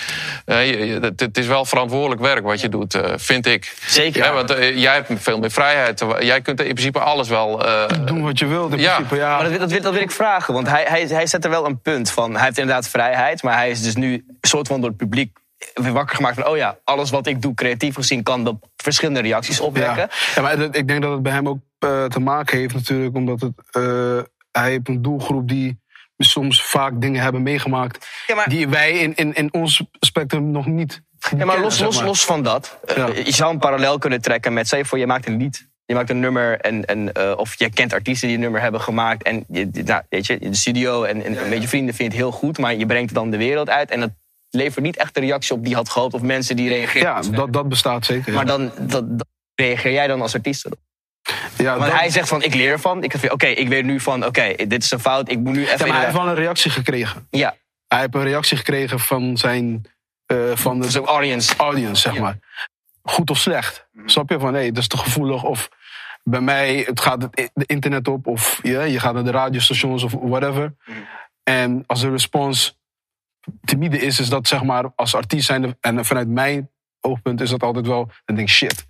[0.45, 3.75] het, is wel verantwoordelijk werk wat je doet, eh, vind ik.
[3.87, 4.23] Zeker.
[4.23, 6.05] Ja, want jij hebt veel meer vrijheid.
[6.19, 7.65] Jij kunt in principe alles wel...
[7.65, 8.71] eh, Doen wat je wilt.
[8.73, 8.93] In Ja.
[8.93, 9.29] principe, ja.
[9.35, 11.49] Maar dat, wil- dat, wil, dat wil ik vragen, want hij, hij, hij zet er
[11.49, 12.33] wel een punt van.
[12.35, 15.37] Hij heeft inderdaad vrijheid, maar hij is dus nu een soort van door het publiek
[15.73, 16.47] weer wakker gemaakt van...
[16.47, 19.95] oh ja, alles wat ik doe creatief gezien kan dat verschillende reacties opwekken.
[19.97, 23.15] Ja, ja maar ik denk dat het bij hem ook eh, te maken heeft natuurlijk.
[23.15, 24.19] Omdat het, eh,
[24.51, 25.79] hij heeft een doelgroep die
[26.17, 28.07] soms vaak dingen hebben meegemaakt...
[28.27, 31.01] Ja, maar- die wij in, in, in ons spectrum nog niet
[31.37, 32.79] Ja, maar los, los, los van dat.
[32.85, 33.07] eh, Ja.
[33.07, 35.67] Je zou een parallel kunnen trekken met, zeg je voor, je maakt een lied.
[35.85, 39.23] Je maakt een nummer en, en, of je kent artiesten die een nummer hebben gemaakt.
[39.23, 42.25] En je, nou, weet je, in de studio en, en een beetje vrienden vinden het
[42.25, 42.57] heel goed.
[42.57, 43.91] Maar je brengt het dan de wereld uit.
[43.91, 44.09] En dat
[44.57, 46.13] levert niet echt de reactie op die je had gehoopt.
[46.13, 47.07] Of mensen die reageren.
[47.07, 48.33] Ja, dat, dat bestaat zeker.
[48.33, 50.79] Maar dan dat, dat reageer jij dan als artiest erop?
[51.57, 53.03] ja, Want hij zegt van, ik leer ervan.
[53.03, 55.29] Ik zeg oké, ik weet nu van, oké, dit is een fout.
[55.29, 55.77] Ik moet nu even...
[55.77, 57.27] ja, maar hij heeft wel een reactie gekregen.
[57.29, 57.55] Ja,
[57.87, 59.85] Hij heeft een reactie gekregen van zijn...
[60.25, 61.53] eh, van de zo'n audience.
[61.57, 62.21] audience, zeg Ja.
[62.21, 62.37] maar.
[63.01, 63.87] Goed of slecht.
[64.05, 64.39] Snap je?
[64.39, 65.43] Van, hé, dat is te gevoelig.
[65.43, 65.69] Of
[66.23, 68.27] bij mij, het gaat het internet op.
[68.27, 70.73] Of ja, je gaat naar de radiostations of whatever.
[71.43, 72.76] En als de respons
[73.65, 75.77] timide is, is dat zeg maar als artiest zijn.
[75.81, 76.69] En vanuit mijn
[77.01, 78.87] oogpunt is dat altijd wel, denk ik shit.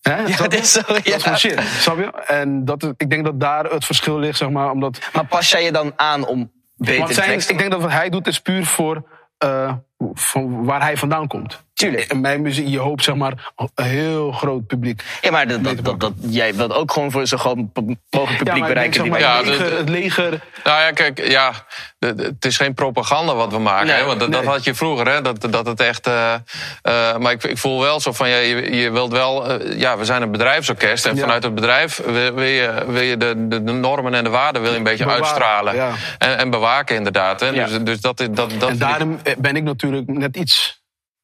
[0.00, 0.16] Hè?
[0.16, 1.18] Ja, dit is zo, Dat is ja.
[1.18, 2.12] gewoon shit, snap je?
[2.26, 4.98] En dat, ik denk dat daar het verschil ligt, zeg maar, omdat...
[5.12, 8.08] Maar pas jij je dan aan om beter te zijn, ik denk dat wat hij
[8.08, 9.04] doet is puur voor
[9.38, 9.74] eh,
[10.14, 11.64] van waar hij vandaan komt.
[11.80, 12.12] Tuurlijk.
[12.12, 15.02] in mijn muziek, je hoopt zeg maar een heel groot publiek.
[15.20, 18.46] Ja, maar dat, dat, dat, dat- jij wilt ook gewoon voor zo'n groot mogelijk publiek
[18.46, 18.94] Ja, denk, bereiken.
[19.00, 21.52] zeg maar, Ja, het, leger, de- het leger, Nou ja, kijk, ja,
[21.98, 23.86] het is geen propaganda wat we maken.
[23.86, 26.06] Nee, hè, want dat, had je vroeger, hè, dat, dat het echt...
[26.06, 26.34] eh,
[26.82, 29.50] eh, maar ik, ik voel wel zo van, ja, je, je wilt wel...
[29.50, 31.20] eh, ja, we zijn een bedrijfsorkest en Ja.
[31.20, 34.62] vanuit het bedrijf wil, wil je, wil je de, de, de normen en de waarden
[34.62, 35.74] wil je een beetje Bewaren, uitstralen.
[35.74, 35.90] ja.
[36.18, 37.40] En, en bewaken inderdaad.
[37.40, 37.46] Hè.
[37.48, 37.66] Ja.
[37.66, 40.79] Dus, dus dat, is- dat, dat en daarom ben ik natuurlijk net iets,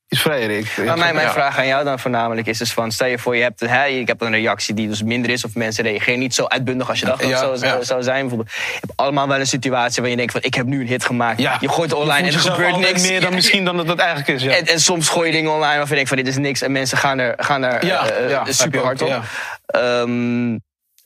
[0.09, 0.51] iets vrijer.
[0.51, 1.33] Ik, Maar mijn, mijn Ja.
[1.33, 2.93] vraag aan jou dan voornamelijk is dus van...
[2.93, 5.45] stel je voor, je hebt, hè, ik heb een reactie die dus minder is...
[5.45, 7.83] of mensen reageren niet zo uitbundig als je dacht dat Ja, het zou, ja.
[7.85, 8.21] zou zijn.
[8.21, 8.51] Bijvoorbeeld.
[8.57, 10.41] Je hebt allemaal wel een situatie waarin je denkt van...
[10.43, 11.41] ik heb nu een hit gemaakt.
[11.41, 11.57] Ja.
[11.61, 13.09] Je gooit het online en er gebeurt niks.
[13.09, 14.43] meer dan misschien dan het, het eigenlijk is.
[14.43, 14.57] Ja.
[14.57, 16.63] En, en soms gooi je dingen online waarvan je denkt van dit is niks...
[16.63, 19.23] en mensen gaan er, gaan er Ja, eh, eh, super hard ook, op.
[19.73, 20.07] ja.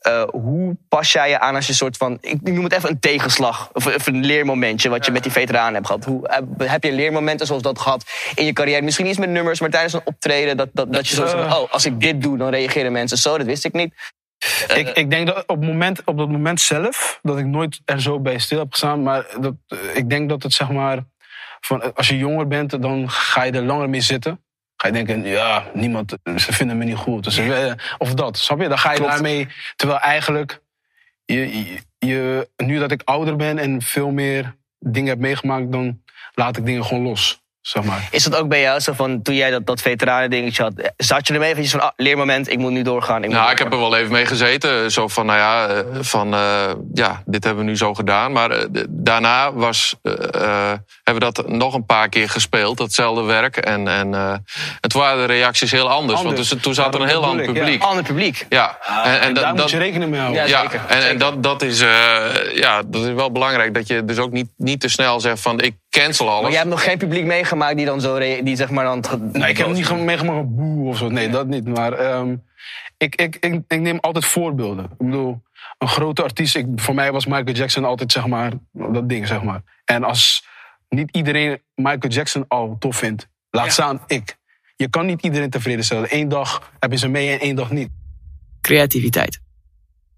[0.01, 2.19] Eh, hoe pas jij je aan als je een soort van...
[2.21, 3.71] Ik noem het even een tegenslag.
[3.73, 6.05] Of, of een leermomentje wat je met die veteranen hebt gehad.
[6.05, 8.83] Hoe, heb- heb je leermomenten zoals dat gehad in je carrière?
[8.83, 10.57] Misschien niet met nummers, maar tijdens een optreden...
[10.57, 11.59] dat, dat, dat je zo van, Eh.
[11.61, 13.37] oh, als ik dit doe, dan reageren mensen zo.
[13.39, 13.95] Dat wist ik niet.
[14.75, 18.21] ik, ik denk dat op, moment, op dat moment zelf, dat ik nooit er zo
[18.21, 19.03] bij stil heb gestaan.
[19.03, 20.99] Maar dat, eh, ik denk dat het zeg maar,
[21.61, 24.41] van, eh, als je jonger bent, dan ga je er langer mee zitten.
[24.81, 27.25] Ga je denken, ja, niemand, ze vinden me niet goed.
[27.25, 28.69] Dus, eh, of dat, snap je?
[28.69, 29.13] Dan ga je Klopt.
[29.13, 30.63] daarmee, terwijl eigenlijk,
[31.25, 36.03] je, je- nu dat ik ouder ben en veel meer dingen heb meegemaakt, dan
[36.35, 37.43] laat ik dingen gewoon los.
[37.61, 38.09] Zeg maar.
[38.11, 40.93] Is dat ook bij jou zo van, toen jij dat, dat veteranen dingetje had...
[40.97, 43.23] zat je ermee eventjes van, ah, leermoment, ik moet nu doorgaan.
[43.23, 44.91] Ik moet Nou, ik heb er wel even mee gezeten.
[44.91, 48.33] Zo van, nou ja, eh, van, eh, ja, dit hebben we nu zo gedaan.
[48.33, 53.57] Maar eh, daarna was, hebben we dat nog een paar keer gespeeld, datzelfde werk.
[53.57, 54.33] En, en, eh,
[54.81, 56.19] en toen waren de reacties heel anders.
[56.19, 56.37] Anders.
[56.37, 57.61] Want dus, toen zat er een heel ander ik, ja.
[57.63, 57.83] publiek.
[57.83, 58.47] Ander publiek.
[58.49, 60.43] Ja, en, En, daar dat- moet je rekening mee houden.
[60.43, 61.19] Ja, ja, zeker, en, en zeker.
[61.19, 61.89] dat, dat, is, eh,
[62.55, 63.75] ja, dat is wel belangrijk.
[63.75, 66.41] Dat je dus ook niet, niet te snel zegt van ik cancel alles.
[66.43, 68.15] Maar jij hebt nog geen publiek meegemaakt die dan zo...
[68.15, 69.05] re- Die zeg maar dan...
[69.33, 71.09] Nee, ik heb niet ge- meegemaakt een boe of zo.
[71.09, 71.69] Nee, dat niet.
[71.69, 72.37] Maar ehm,
[72.97, 74.85] ik, ik, ik, ik neem altijd voorbeelden.
[74.85, 75.43] Ik bedoel,
[75.79, 76.57] een grote artiest.
[76.57, 79.63] Ik, voor mij was Michael Jackson altijd zeg maar dat ding, zeg maar.
[79.85, 80.47] En als
[80.89, 84.39] niet iedereen Michael Jackson al tof vindt, laat staan ik.
[84.77, 86.09] Je kan niet iedereen tevreden stellen.
[86.17, 87.89] Eén dag heb je ze mee en één dag niet.
[88.61, 89.41] Creativiteit.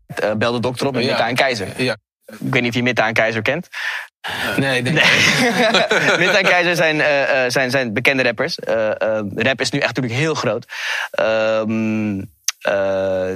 [0.06, 1.08] eh, bel de dokter op met Ja.
[1.08, 1.82] Mitta en Keizer.
[1.82, 1.96] Ja.
[2.26, 3.68] Ik weet niet of je Mitta en Keizer kent.
[4.56, 4.96] Nee, ik denk
[6.18, 8.58] Mitta en Keizer zijn, eh, eh, zijn, zijn bekende rappers.
[8.58, 10.66] Eh, eh, rap is nu echt natuurlijk heel groot.
[11.10, 12.22] Ehm,
[12.60, 13.30] eh,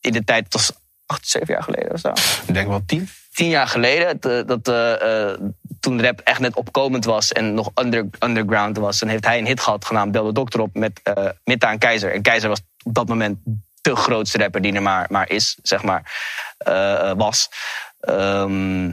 [0.00, 0.72] in de tijd, het was
[1.06, 2.12] acht, zeven jaar geleden of zo.
[2.46, 3.08] ik denk wel tien.
[3.32, 5.38] Tien jaar geleden, dat, dat, eh, eh,
[5.80, 9.46] toen rap echt net opkomend was en nog under, underground was, dan heeft hij een
[9.46, 12.12] hit gehad genaamd Bel de Dokter op met eh Mitta en Keizer.
[12.12, 13.38] En Keizer was op dat moment
[13.80, 16.12] de grootste rapper die er maar, maar is, zeg maar,
[16.58, 17.48] eh, eh, was.
[18.00, 18.92] Ehm,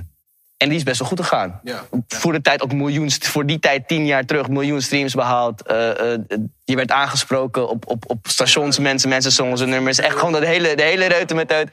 [0.63, 1.59] en die is best wel goed gegaan.
[1.63, 1.83] Ja.
[2.07, 5.61] Voor de tijd ook miljoen, voor die tijd tien jaar terug, miljoen streams behaald.
[5.61, 6.19] Eh, eh,
[6.63, 9.99] je werd aangesproken op, op, op stations, mensen, mensen zongen zijn nummers.
[9.99, 11.69] Echt gewoon de hele, de hele reuten met uit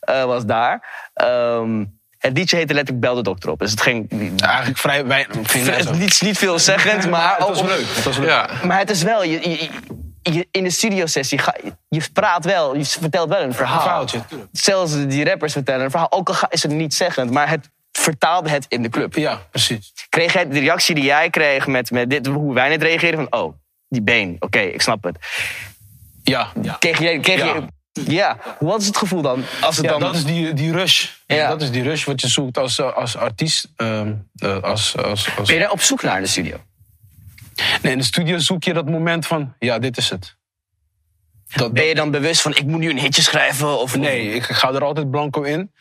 [0.00, 1.08] eh, was daar.
[1.14, 1.84] Ehm,
[2.18, 3.58] het liedje heette letterlijk Bel de Dokter op.
[3.58, 4.10] Dus het ging...
[4.42, 5.54] Eigenlijk vrij weinig.
[5.98, 7.36] Niet, niet veelzeggend, maar...
[7.38, 7.86] het was leuk.
[7.94, 8.28] Het was leuk.
[8.28, 9.68] Ja, maar het is wel, je, je,
[10.22, 11.54] je- in de studiosessie, ga,
[11.88, 13.80] je praat wel, je vertelt wel een Een verhaal.
[13.80, 14.20] verhaaltje.
[14.28, 14.48] tuurlijk.
[14.52, 17.70] Zelfs die rappers vertellen een verhaal, ook al is het niet zeggend, maar het
[18.00, 19.14] vertaalde het in de club.
[19.14, 19.92] Ja, precies.
[20.08, 23.40] Kreeg jij de reactie die jij kreeg met, met dit, hoe wij net reageerden van,
[23.40, 23.54] oh,
[23.88, 25.16] die been, oké, ik snap het.
[26.22, 26.72] Ja, ja.
[26.78, 27.54] Kreeg je, kreeg Ja.
[27.54, 27.62] je,
[28.12, 29.44] ja, wat is het gevoel dan?
[29.60, 31.08] Als het Ja, dan dat is die, die rush.
[31.26, 31.48] Ja.
[31.48, 33.68] Dat is die rush wat je zoekt als, als artiest.
[33.76, 35.46] ehm, eh, als, als, als...
[35.46, 36.56] Ben je daar op zoek naar in de studio?
[37.82, 40.36] Nee, in de studio zoek je dat moment van, ja, dit is het.
[41.54, 43.78] Dat, Ben je dan bewust van, ik moet nu een hitje schrijven?
[43.78, 45.72] Of, Nee, ik ga er altijd blanco in.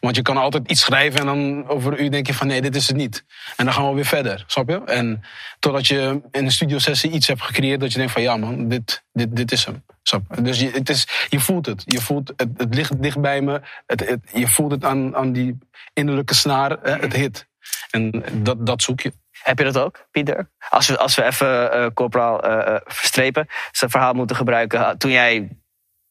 [0.00, 2.76] Want je kan altijd iets schrijven en dan over een denk je van nee, dit
[2.76, 3.24] is het niet.
[3.56, 4.84] En dan gaan we weer verder, snap je?
[4.84, 5.22] En
[5.58, 9.04] totdat je in een studiosessie iets hebt gecreëerd dat je denkt van ja man, dit,
[9.12, 9.84] dit, dit is hem.
[10.42, 11.82] Dus je, het is, je voelt het.
[11.86, 13.60] Je voelt het, het ligt dicht bij me.
[13.86, 15.58] Het, je voelt het aan, aan die
[15.92, 17.48] innerlijke snaar, het hit.
[17.90, 19.12] En dat, dat zoek je.
[19.42, 20.50] Heb je dat ook, Pieter?
[20.68, 24.98] Als we, als we even eh Corporaal eh, verstrepen, zijn verhaal moeten gebruiken.
[24.98, 25.48] Toen jij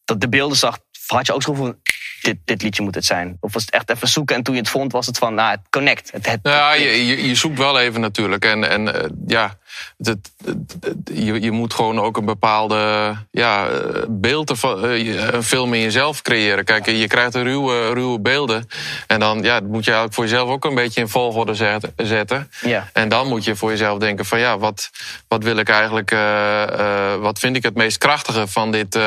[0.04, 1.82] dat de beelden zag, had je ook zo gevoel van,
[2.26, 3.38] dit, dit liedje moet het zijn?
[3.40, 5.52] Of was het echt even zoeken en toen je het vond, was het van, nou,
[5.52, 6.12] het connect.
[6.12, 8.46] Het, ja, je, je, je zoekt wel even natuurlijk.
[8.46, 9.58] En, en eh, ja,
[9.98, 13.68] het, het- het- je, je moet gewoon ook een bepaalde ja,
[14.10, 16.64] beeld ervan, eh, een film in jezelf creëren.
[16.64, 18.68] Kijk, je krijgt een ruwe, ruwe beelden.
[19.08, 21.92] En dan ja, dat moet je eigenlijk voor jezelf ook een beetje in volgorde zet-
[21.96, 22.50] zetten.
[22.62, 22.90] Ja.
[22.94, 24.90] En dan moet je voor jezelf denken van ja, wat,
[25.28, 26.64] wat wil ik eigenlijk, eh,
[27.14, 29.00] eh, wat vind ik het meest krachtige van dit,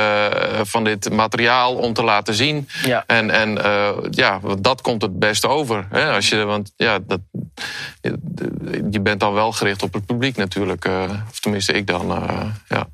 [0.63, 2.69] van dit materiaal om te laten zien.
[2.85, 3.05] Ja.
[3.07, 3.59] En, en
[4.11, 5.87] ja, dat komt het beste over.
[5.91, 6.13] Hè?
[6.13, 7.21] Als je, want ja, dat,
[8.01, 10.85] je- je bent dan wel gericht op het publiek natuurlijk.
[10.85, 12.11] eh, of tenminste, ik dan.
[12.11, 12.87] eh, ja.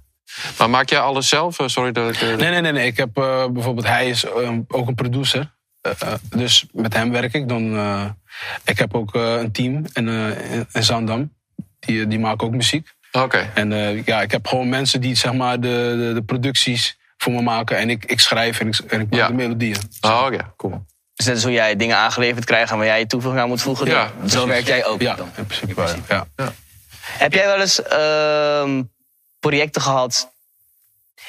[0.59, 1.59] Maar maak jij alles zelf?
[1.59, 2.21] Eh, Sorry dat ik.
[2.21, 2.73] eh, Nee, nee, nee.
[2.73, 2.87] nee.
[2.87, 5.53] Ik heb eh, bijvoorbeeld, hij is eh, ook een producer.
[5.81, 7.49] Eh, eh, dus met hem werk ik.
[7.49, 8.05] Dan, eh,
[8.65, 11.33] ik heb ook eh, een team in, eh, Zandam.
[11.79, 12.93] Die, die maken ook muziek.
[13.13, 13.51] Oké.
[13.55, 17.33] En eh, ja, ik heb gewoon mensen die zeg maar, de, de, de producties voor
[17.33, 17.77] me maken.
[17.79, 19.27] En ik, ik schrijf en ik, en ik maak Ja.
[19.27, 19.77] de melodieën.
[20.01, 20.85] Oh ja, cool.
[21.15, 23.63] Dus net als hoe jij dingen aangeleverd krijgt en waar jij je toevoeging aan moet
[23.63, 23.87] voegen.
[23.87, 25.31] Ja, zo werk jij ook Ja, dan.
[25.37, 26.27] in principe wel, ja.
[27.01, 28.83] Heb jij wel eens ehm,
[29.41, 30.33] projecten gehad?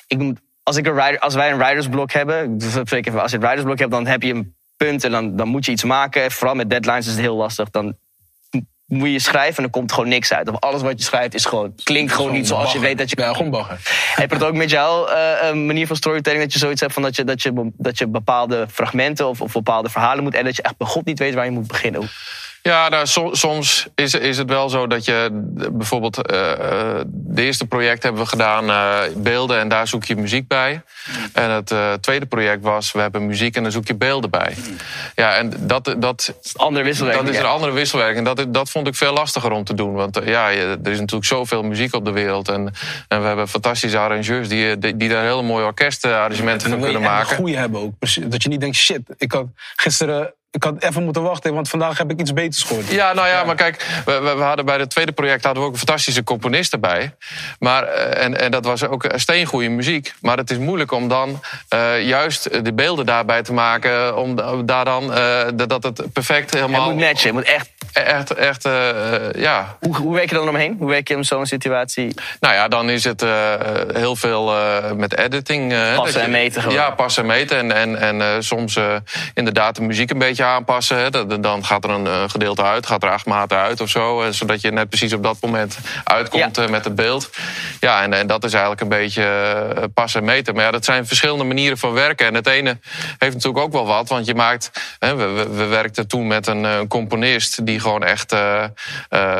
[0.07, 2.57] Ik, als, ik een rider, als wij een ridersblok hebben,
[2.89, 5.65] even, als je een ridersblok hebt, dan heb je een punt en dan, dan moet
[5.65, 6.31] je iets maken.
[6.31, 7.69] Vooral met deadlines is het heel lastig.
[7.69, 7.97] Dan
[8.85, 10.49] moet je schrijven en dan komt gewoon niks uit.
[10.49, 13.15] Of alles wat je schrijft is gewoon, klinkt gewoon niet zoals je weet dat je
[13.19, 13.79] Ja, gewoon bagger.
[14.21, 16.93] heb je het ook met jou eh, een manier van storytelling dat je zoiets hebt
[16.93, 20.43] van dat je, dat je, dat je bepaalde fragmenten of, of bepaalde verhalen moet en
[20.43, 22.09] dat je echt bij God niet weet waar je moet beginnen?
[22.67, 25.27] Ja, nou, so- soms is, is het wel zo dat je
[25.71, 30.15] bijvoorbeeld eh eh, de eerste project hebben we gedaan eh, beelden en daar zoek je
[30.15, 30.81] muziek bij.
[31.33, 34.55] En het eh, tweede project was we hebben muziek en daar zoek je beelden bij.
[35.15, 37.25] Ja, en dat, dat, Andere wisselwerking.
[37.25, 38.25] dat is een andere wisselwerking.
[38.25, 39.93] Dat, dat vond ik veel lastiger om te doen.
[39.93, 42.49] Want ja, je- er is natuurlijk zoveel muziek op de wereld.
[42.49, 42.73] En,
[43.07, 46.91] en we hebben fantastische arrangeurs die, die, die daar hele mooie orkestarrangementen En van dan
[46.91, 47.35] kunnen echt een maken.
[47.37, 47.93] goede hebben ook.
[48.31, 51.97] Dat je niet denkt, shit, ik had gisteren ik had even moeten wachten, want vandaag
[51.97, 52.91] heb ik iets beters gehoord.
[52.91, 55.67] Ja, nou ja, maar kijk, we, we, we hadden bij het tweede project hadden we
[55.67, 57.15] ook een fantastische componist erbij.
[57.59, 60.13] Maar, eh, en, en dat was ook steengoede muziek.
[60.21, 64.17] Maar het is moeilijk om dan eh, juist de beelden daarbij te maken.
[64.17, 66.91] Om da- daar dan eh, dat het perfect Het helemaal.
[66.91, 67.25] moet matchen.
[67.25, 69.77] Het moet echt, Echt, echt, eh, eh, ja.
[69.79, 70.75] hoe, hoe werk je dan omheen?
[70.79, 72.13] Hoe werk je in zo'n situatie?
[72.39, 73.53] Nou ja, dan is het eh,
[73.93, 74.53] heel veel
[74.95, 75.73] met editing.
[75.95, 76.77] Passen en meten gewoon.
[76.77, 77.57] Ja, passen en meten.
[77.57, 78.79] En, en, en soms
[79.33, 80.97] inderdaad de muziek een beetje aanpassen.
[80.97, 81.39] Hè.
[81.41, 84.23] Dan gaat er een gedeelte uit, gaat er acht maten uit of zo.
[84.31, 86.67] Zodat je net precies op dat moment uitkomt Ja.
[86.67, 87.29] met het beeld.
[87.79, 89.23] Ja, en, en dat is eigenlijk een beetje
[89.93, 90.55] passen en meten.
[90.55, 92.27] Maar ja, dat zijn verschillende manieren van werken.
[92.27, 92.77] En het ene
[93.17, 94.09] heeft natuurlijk ook wel wat.
[94.09, 94.71] Want je maakt...
[94.99, 98.31] Hè, we, we, we werkten toen met een componist die gewoon echt...
[98.31, 98.69] eh, eh,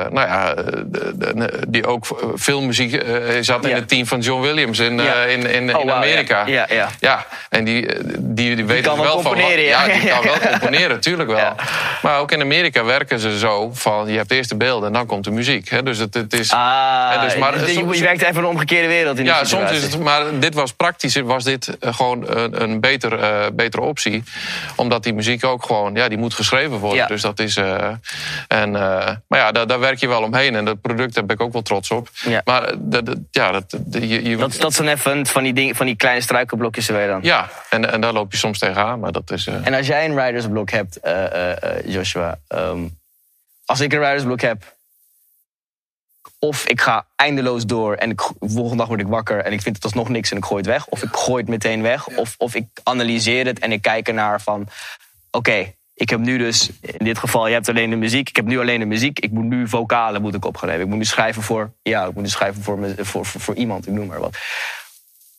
[0.10, 3.76] nou ja, de- de- die ook veel muziek eh, zat in Ja.
[3.76, 6.46] het team van John Williams in, in, in, Oh, in Amerika.
[6.46, 6.68] ja.
[7.00, 7.88] Ja, en die,
[8.20, 9.32] die, die, weet kan er wel van.
[9.32, 9.86] componeren, ja.
[9.86, 11.54] die kan wel componeren, tuurlijk wel.
[12.02, 15.06] Maar ook in Amerika werken ze zo van je hebt eerst de beelden en dan
[15.06, 15.70] komt de muziek.
[15.70, 15.84] Hè?
[15.84, 16.52] Dus het, het is.
[16.52, 19.72] Ah, dus maar- je, soms- je werkt even een omgekeerde wereld in die ja, soms
[19.72, 20.00] is het.
[20.00, 23.20] Maar dit was praktisch, was dit gewoon een, een beter,
[23.54, 24.24] betere optie.
[24.76, 27.08] Omdat die muziek ook gewoon, ja, die moet geschreven worden.
[27.08, 27.60] Dus dat is.
[28.48, 30.56] En, eh, maar ja, daar, daar werk je wel omheen.
[30.56, 32.10] En dat product heb ik ook wel trots op.
[32.14, 32.42] Ja.
[32.46, 35.76] Maar eh, dat, dat- ja, dat, je, je, Dat, dat zijn even van die, dingen,
[35.76, 37.20] van die kleine struikelblokjes weer dan.
[37.24, 39.00] ja, en, en daar loop je soms tegenaan.
[39.00, 39.48] Maar dat is.
[39.48, 41.00] eh, En als jij een ridersblok hebt,
[41.86, 42.40] Joshua.
[42.48, 42.88] ehm,
[43.66, 44.74] als ik een ridersblok heb.
[46.40, 49.62] Of ik ga eindeloos door en ik, de volgende dag word ik wakker en ik
[49.62, 50.86] vind het alsnog niks en ik gooi het weg.
[50.88, 52.08] Of ik gooi het meteen weg.
[52.08, 54.68] Of, of ik analyseer het en ik kijk ernaar van...
[55.32, 58.30] Oké, ik heb nu dus, in dit geval, je hebt alleen de muziek.
[58.30, 59.20] Ik heb nu alleen de muziek.
[59.20, 60.80] Ik moet nu vocalen moet ik opgeven.
[60.80, 63.56] Ik moet nu schrijven voor, ja, ik moet nu schrijven voor, me, voor, voor, voor
[63.56, 64.38] iemand, ik noem maar wat.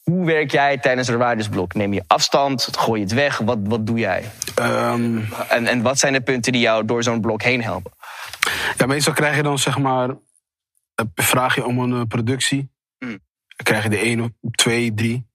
[0.02, 1.74] Hoe werk jij tijdens een ridersblok?
[1.74, 2.68] Neem je afstand?
[2.78, 3.38] Gooi je het weg?
[3.38, 4.30] Wat, wat doe jij?
[4.54, 7.92] Ehm, En, en wat zijn de punten die jou door zo'n blok heen helpen?
[8.76, 10.16] ja, meestal krijg je dan zeg maar,
[11.14, 12.70] vraag je om een eh, productie.
[12.98, 13.08] Mm.
[13.56, 15.26] Dan krijg je de één, of twee, drie.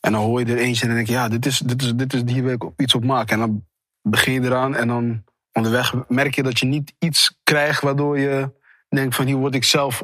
[0.00, 1.92] En dan hoor je er eentje en dan denk je, ja, dit is, dit is,
[1.94, 3.32] dit is, hier wil ik iets op maken.
[3.32, 3.64] En dan
[4.08, 8.50] begin je eraan en dan onderweg merk je dat je niet iets krijgt waardoor je
[8.88, 10.02] denkt van hier word ik zelf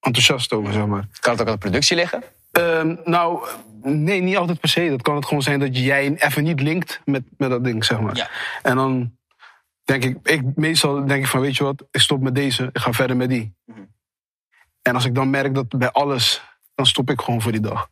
[0.00, 1.08] enthousiast over, zeg maar.
[1.20, 2.22] Kan het ook aan de productie liggen?
[2.52, 3.48] Ehm, nou,
[3.82, 4.88] nee, niet altijd per se.
[4.88, 8.00] Dat kan het gewoon zijn dat jij even niet linkt met, met dat ding, zeg
[8.00, 8.16] maar.
[8.16, 8.28] Ja.
[8.62, 9.16] En dan
[9.84, 12.78] denk ik, ik, meestal denk ik van, weet je wat, ik stop met deze, ik
[12.78, 13.54] ga verder met die.
[13.64, 13.80] Mhm.
[14.82, 16.42] En als ik dan merk dat bij alles,
[16.74, 17.88] dan stop ik gewoon voor die dag.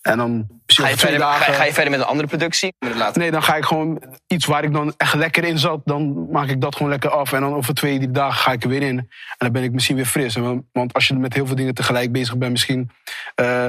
[0.00, 1.54] En dan Ga je, verder, ga, dagen.
[1.54, 2.74] ga je verder met een andere productie?
[3.12, 6.48] Nee, dan ga ik gewoon iets waar ik dan echt lekker in zat, dan maak
[6.48, 7.32] ik dat gewoon lekker af.
[7.32, 8.98] En dan over twee, drie dagen ga ik er weer in.
[8.98, 9.08] En
[9.38, 10.36] dan ben ik misschien weer fris.
[10.72, 12.90] Want- als je met heel veel dingen tegelijk bezig bent, misschien.
[13.34, 13.66] eh,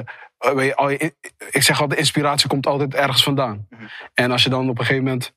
[1.52, 3.68] ik zeg altijd, inspiratie komt altijd ergens vandaan.
[4.14, 5.34] En als je dan op een gegeven moment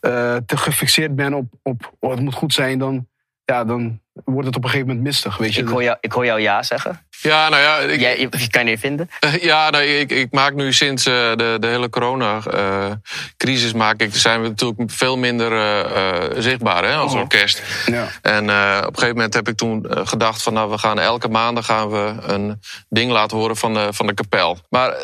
[0.00, 3.08] eh, te gefixeerd bent op, op oh, het moet goed zijn, dan,
[3.52, 5.36] ja, dan wordt het op een gegeven moment mistig.
[5.36, 5.60] Weet je?
[5.62, 7.06] Ik hoor, jou, ik hoor jou ja zeggen.
[7.20, 9.10] ja, nou ja, ik, Jij, je, je kan je niet vinden.
[9.40, 14.42] Ja, nou, ik, ik maak nu sinds eh, de, de hele corona-crisis maak ik, zijn
[14.42, 17.20] we natuurlijk veel minder eh, eh, zichtbaar hè, als Oh.
[17.20, 17.62] orkest.
[17.86, 18.06] Ja.
[18.22, 20.98] En eh, op een gegeven moment heb ik toen eh, gedacht van nou, we gaan
[20.98, 24.58] elke maandag gaan we een ding laten horen van de, van de kapel.
[24.68, 24.96] Maar eh,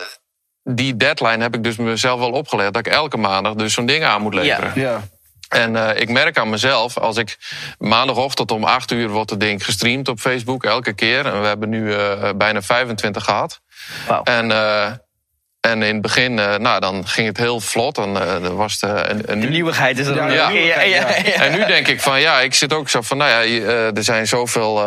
[0.63, 4.05] die deadline heb ik dus mezelf wel opgelegd dat ik elke maandag dus zo'n ding
[4.05, 4.73] aan moet leveren.
[4.75, 5.03] Ja.
[5.55, 7.37] En uh, ik merk aan mezelf, als ik
[7.79, 11.27] maandagochtend om 8 uur wordt het ding gestreamd op Facebook, elke keer.
[11.27, 13.61] En we hebben nu uh, bijna 25 gehad.
[14.09, 14.21] Wow.
[14.25, 14.85] En, uh,
[15.61, 17.99] en in het begin, nou, dan ging het heel vlot.
[17.99, 20.17] En dan was het een, een De nieuwigheid is er.
[20.17, 20.49] Ja.
[20.49, 21.07] ja, ja, ja.
[21.33, 23.65] En nu denk ik van ja, ik zit ook zo van, nou ja,
[23.95, 24.83] er zijn zoveel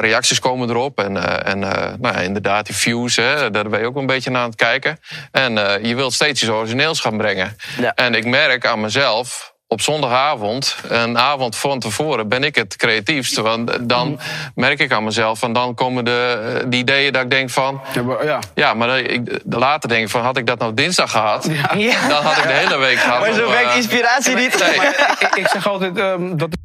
[0.00, 0.98] reacties komen erop.
[0.98, 1.58] En, en
[1.98, 4.58] nou ja, inderdaad, die views, hè, daar ben je ook een beetje naar aan het
[4.58, 5.00] kijken.
[5.32, 5.52] En
[5.82, 7.56] je wilt steeds iets origineels gaan brengen.
[7.94, 13.42] En ik merk aan mezelf op zondagavond, een avond van tevoren, ben ik het creatiefste.
[13.42, 14.18] Want dan
[14.54, 17.80] merk ik aan mezelf, van dan komen de, die ideeën dat ik denk van...
[17.94, 18.38] Ja, maar, ja.
[18.54, 21.50] Ja, maar ik, later denk ik van, had ik dat nou dinsdag gehad...
[21.76, 22.08] Ja.
[22.08, 23.20] dan had ik de hele week gehad.
[23.20, 24.58] Maar zo om, werkt eh, inspiratie niet.
[24.58, 24.74] Nee.
[25.18, 26.56] ik, ik zeg altijd ehm, dat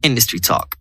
[0.00, 0.76] Industry Talk.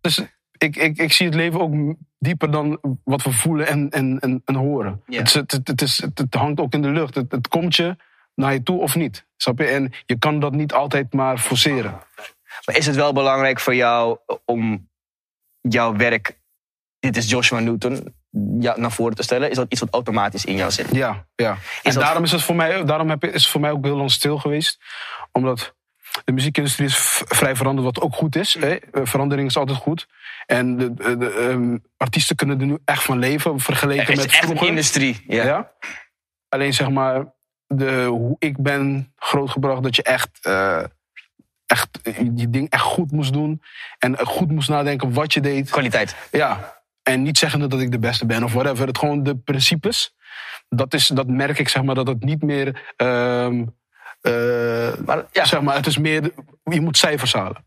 [0.00, 0.20] dus
[0.58, 4.42] ik, ik, ik zie het leven ook dieper dan wat we voelen en, en, en,
[4.44, 5.02] en horen.
[5.06, 5.18] Ja.
[5.18, 7.14] Het, het, het, is, het, het hangt ook in de lucht.
[7.14, 7.96] Het, het komt je
[8.40, 9.26] naar je toe of niet.
[9.36, 9.64] Snap je?
[9.66, 12.00] En je kan dat niet altijd maar forceren.
[12.64, 14.88] Maar is het wel belangrijk voor jou om
[15.60, 16.38] jouw werk,
[16.98, 18.14] dit is Joshua Newton,
[18.60, 19.50] ja, naar voren te stellen?
[19.50, 20.86] Is dat iets wat automatisch in jou zit?
[20.92, 21.56] Ja, ja.
[21.82, 24.10] En daarom is het voor mij, daarom heb, is het voor mij ook heel lang
[24.10, 24.78] stil geweest.
[25.32, 25.74] Omdat
[26.24, 28.56] de muziekindustrie is vrij veranderd, wat ook goed is.
[28.58, 28.74] Hè?
[28.74, 30.06] Eh, Verandering is altijd goed.
[30.46, 34.24] En de, de, de, ehm, artiesten kunnen er nu echt van leven, vergeleken Het met
[34.24, 34.68] is echt een vroeger.
[34.68, 35.24] industrie.
[35.26, 35.44] Ja.
[35.44, 35.72] Ja.
[36.48, 37.32] Alleen zeg maar,
[37.74, 40.84] de, hoe ik ben grootgebracht, dat je echt, eh,
[41.66, 41.88] echt
[42.22, 43.62] die ding echt goed moest doen.
[43.98, 45.70] En goed moest nadenken wat je deed.
[45.70, 46.16] Kwaliteit.
[46.30, 46.78] Ja.
[47.02, 48.86] En niet zeggen dat ik de beste ben of whatever.
[48.86, 50.14] Het gewoon de principes.
[50.68, 52.92] Dat, is, dat merk ik, zeg maar, dat het niet meer.
[52.96, 53.64] ehm,
[54.20, 56.32] eh, Maar ja, zeg maar, het is meer.
[56.62, 57.64] Je moet cijfers halen.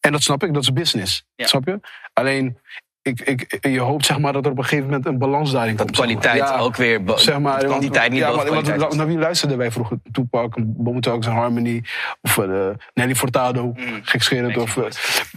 [0.00, 1.24] En dat snap ik, dat is business.
[1.34, 1.46] Ja.
[1.46, 1.80] Snap je?
[2.12, 2.58] Alleen,
[3.02, 5.76] ik, ik, je hoopt zeg maar dat er op een gegeven moment een balans daarin
[5.76, 5.96] dat komt.
[5.96, 6.16] zeg maar.
[6.16, 7.00] kwaliteit Ja, ook weer.
[7.14, 8.96] Zeg maar, kwantiteit niet ja, want- is.
[8.96, 9.96] Naar wie luisterden wij vroeger?
[10.12, 10.54] Tupac,
[11.00, 11.84] Thugs and Harmony.
[12.20, 13.64] Of eh, Nelly Furtado.
[13.64, 13.74] Mm.
[14.02, 14.56] Gekscherend.
[14.56, 14.84] Of, eh,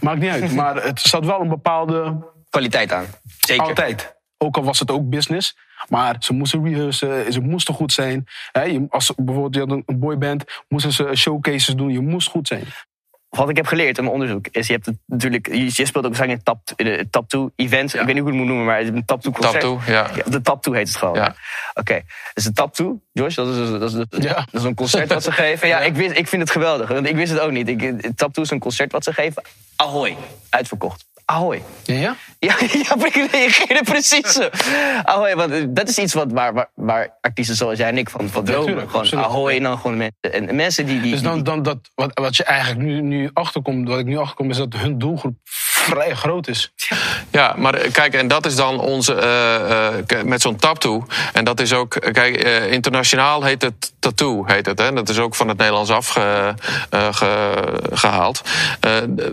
[0.00, 0.54] maakt niet uit.
[0.60, 2.16] Maar het zat wel een bepaalde
[2.50, 3.04] Kwaliteit aan.
[3.38, 3.64] Zeker.
[3.64, 4.16] altijd.
[4.38, 5.56] Ook al was het ook business.
[5.88, 8.26] Maar ze moesten rehearsen, ze moesten goed zijn.
[8.88, 11.90] Als bijvoorbeeld je had een- een boyband, moesten ze showcases doen.
[11.90, 12.64] Je moest goed zijn.
[13.36, 16.16] Wat ik heb geleerd in mijn onderzoek is, je hebt het natuurlijk, je speelt ook
[16.16, 17.94] waarschijnlijk in tap, de tap 2 events.
[17.94, 19.60] Ik weet niet hoe ik het moet noemen, maar een tap 2 concert.
[19.60, 20.10] Tap 2, ja.
[20.26, 21.14] de tap 2 heet het gewoon.
[21.14, 21.34] Ja.
[21.74, 22.00] Oké,
[22.34, 24.34] dus de tap 2, Josh, dat is, dat, is, dat, is, Ja.
[24.34, 25.68] dat is een concert wat ze geven.
[25.68, 27.68] Ja, ik, wist, ik vind het geweldig, want ik wist het ook niet.
[27.68, 27.80] Ik,
[28.16, 29.42] tap 2 is een concert wat ze geven.
[29.76, 30.16] Ahoy,
[30.50, 31.05] uitverkocht.
[31.26, 31.62] Ahoy.
[31.84, 32.16] Ja?
[32.38, 34.48] Ja, ja ik reageerde precies zo.
[35.02, 38.10] Ahoy, want eh, dat is iets wat, waar, waar, waar artiesten zoals jij en ik
[38.10, 38.66] van, van dromen.
[38.66, 39.24] tuurlijk, gewoon absoluut.
[39.24, 40.48] ahoy en dan gewoon mensen.
[40.48, 41.00] En mensen die...
[41.00, 44.18] die, Dus dan, dan dat, wat, wat je eigenlijk nu, nu achterkomt, wat ik nu
[44.18, 45.36] achterkom, is dat hun doelgroep
[45.86, 46.72] vrij groot is.
[47.30, 49.14] Ja, maar eh, kijk, en dat is dan onze.
[49.14, 51.06] eh, eh, met zo'n tattoo.
[51.32, 51.96] En dat is ook.
[52.12, 52.36] Kijk,
[52.70, 54.44] internationaal heet het tattoo.
[54.46, 54.92] Heet het, hè?
[54.92, 55.90] Dat is ook van het Nederlands
[56.90, 58.42] afgehaald.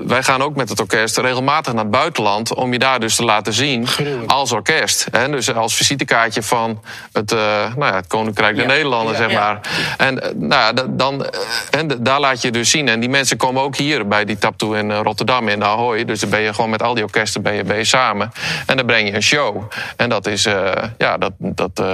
[0.05, 2.53] wij gaan ook met het orkest regelmatig naar het buitenland.
[2.53, 3.87] om je daar dus te laten zien.
[3.87, 4.31] Gruwelijk.
[4.31, 5.07] als orkest.
[5.11, 5.29] Hè?
[5.29, 8.71] Dus als visitekaartje van het, nou ja, het Koninkrijk der Ja.
[8.71, 9.59] Nederlanden, Ja, zeg maar.
[9.97, 11.25] En nou ja, da- dan,
[11.71, 12.87] en daar laat je dus zien.
[12.87, 16.05] En die mensen komen ook hier bij die tattoo in Rotterdam in Ahoy.
[16.05, 18.31] Dus dan ben je gewoon met al die orkesten ben je, ben je samen.
[18.65, 19.71] En dan breng je een show.
[19.97, 21.31] En dat is, eh, ja, dat.
[21.37, 21.85] dat eh,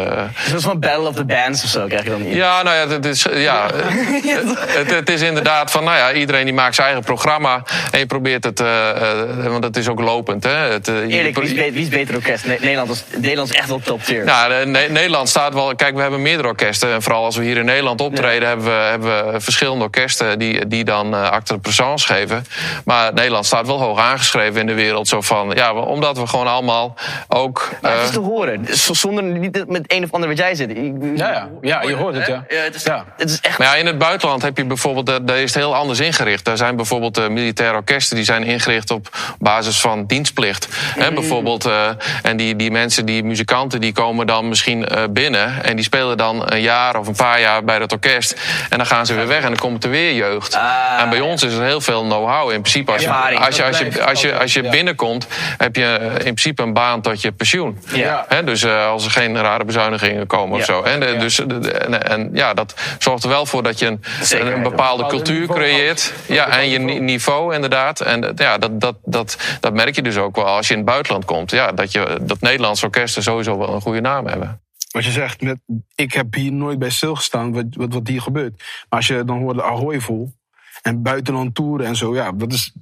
[0.43, 2.33] Dus dat is van Battle of the Bands of zo, krijg je dan niet.
[2.33, 3.67] ja, nou ja, het is, ja,
[4.79, 7.63] het, het is inderdaad van, nou ja, iedereen die maakt zijn eigen programma.
[7.91, 10.43] En je probeert het, eh, eh, want het is ook lopend.
[10.43, 10.51] Hè?
[10.51, 12.45] Het, eh, je Eerlijk, wie is, beter, wie is beter orkest?
[12.45, 14.23] Ne- Nederland is, Nederland is echt wel top tier.
[14.23, 15.75] Nou, de- Ne- Nederland staat wel.
[15.75, 16.93] Kijk, we hebben meerdere orkesten.
[16.93, 20.67] En vooral als we hier in Nederland optreden, hebben, we, hebben we verschillende orkesten die,
[20.67, 22.45] die dan eh acte de présence geven.
[22.85, 25.07] Maar Nederland staat wel hoog aangeschreven in de wereld.
[25.07, 26.95] Zo van, ja, omdat we gewoon allemaal
[27.27, 27.69] ook.
[27.81, 28.65] Maar het eh, is te horen.
[28.71, 30.69] Zonder niet met een of ander wat jij zit.
[30.69, 31.47] Ik- Ja, ja.
[31.61, 32.43] ja je hoort het, ja.
[32.49, 33.05] Ja, het, is, Ja.
[33.17, 33.57] het is echt...
[33.57, 36.45] Maar ja, in het buitenland heb je bijvoorbeeld, eh, daar is het heel anders ingericht.
[36.45, 40.67] Daar zijn bijvoorbeeld eh, militaire orkesten die zijn ingericht op basis van dienstplicht.
[40.97, 41.87] Hè, bijvoorbeeld, eh,
[42.23, 46.17] en die, die mensen, die muzikanten, die komen dan misschien eh, binnen en die spelen
[46.17, 48.35] dan een jaar of een paar jaar bij dat orkest.
[48.69, 50.55] En dan gaan ze weer weg en dan komt er weer jeugd.
[50.55, 52.51] Ah, en bij ons is er heel veel know-how.
[52.51, 55.85] In principe, als je, als je, als je, als je, als je binnenkomt, heb je
[55.85, 57.77] eh, in principe een baan tot je pensioen.
[57.93, 58.25] Ja.
[58.27, 60.81] Hè, dus eh, als er geen rare bezuinigingen komen of zo.
[60.81, 64.53] En, eh, dus, en, en ja, dat zorgt er wel voor dat je een, een,
[64.53, 66.13] een bepaalde cultuur creëert.
[66.25, 68.01] Ja, en je niveau inderdaad.
[68.01, 70.79] En eh, ja, dat, dat, dat, dat merk je dus ook wel als je in
[70.79, 71.51] het buitenland komt.
[71.51, 74.61] Ja, dat, je, dat Nederlandse orkesten sowieso wel een goede naam hebben.
[74.91, 75.59] Wat je zegt, met,
[75.95, 78.57] ik heb hier nooit bij stilgestaan wat, wat, wat hier gebeurt.
[78.57, 80.33] Maar als je dan hoort de Ahoy vol
[80.81, 82.73] en buitenland toeren en zo, ja, dat is.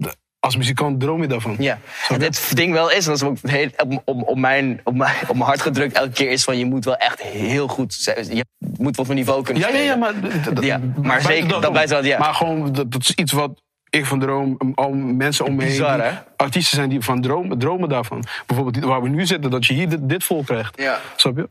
[0.47, 1.55] Als muzikant droom je daarvan.
[1.59, 1.79] Ja,
[2.09, 4.95] en dit ding wel is, en dat is ook heel, op, op, op, mijn, op,
[4.95, 7.93] mijn, op mijn hart gedrukt elke keer, is van je moet wel echt heel goed
[7.93, 8.35] zijn.
[8.35, 8.45] Je
[8.77, 10.13] moet wel van niveau kunnen Ja, ja, ja, maar,
[10.61, 11.71] Ja, maar zeker, dat om.
[11.71, 12.19] blijft wel, ja.
[12.19, 15.71] Maar gewoon, dat, dat is iets wat ik van droom, al mensen om me heen,
[15.71, 16.11] Bizar, hè?
[16.35, 18.23] artiesten zijn die van dromen, dromen daarvan.
[18.45, 20.81] Bijvoorbeeld waar we nu zitten, dat je hier dit, dit vol krijgt.
[20.81, 20.99] Ja.
[21.15, 21.49] Snap je?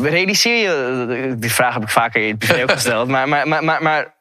[0.00, 3.64] Realiseer je, die vraag heb ik vaker in het privé ook gesteld, maar, maar, maar,
[3.64, 4.16] maar, maar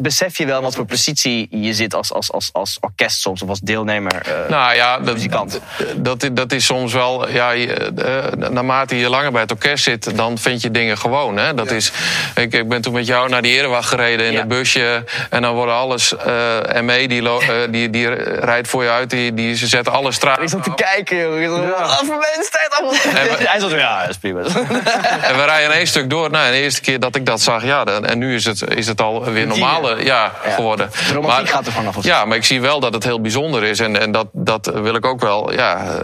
[0.00, 3.48] besef je wel wat voor positie je zit als, als, als, als orkest soms of
[3.48, 4.22] als deelnemer?
[4.26, 5.60] eh, Nou ja, dat, muzikant.
[5.96, 7.28] dat, dat is soms wel.
[7.30, 11.36] Ja, je, eh, naarmate je langer bij het orkest zit, dan vind je dingen gewoon.
[11.36, 11.54] Hè?
[11.54, 11.92] Dat is,
[12.34, 14.38] ik, ik ben toen met jou naar die Erewacht gereden in Ja.
[14.38, 15.04] het busje.
[15.30, 16.16] En dan worden alles.
[16.16, 20.12] eh ME die, eh, die, die rijdt voor je uit, die, die, ze zetten alle
[20.12, 20.42] straten.
[20.42, 21.56] ik zat te kijken, joh.
[21.56, 22.92] Mensen tijd allemaal.
[23.14, 24.40] En we- Hij zat ja, dat is prima.
[25.22, 26.30] En we rijden één stuk door.
[26.30, 28.62] Nou, en de eerste keer dat ik dat zag, ja, dan, en nu is het,
[28.74, 30.90] is het al weer normale ja, geworden.
[31.08, 32.04] De romantiek gaat er vanaf.
[32.04, 33.80] Ja, maar ik zie wel dat het heel bijzonder is.
[33.80, 35.98] En, en dat, dat wil ik ook wel, ja,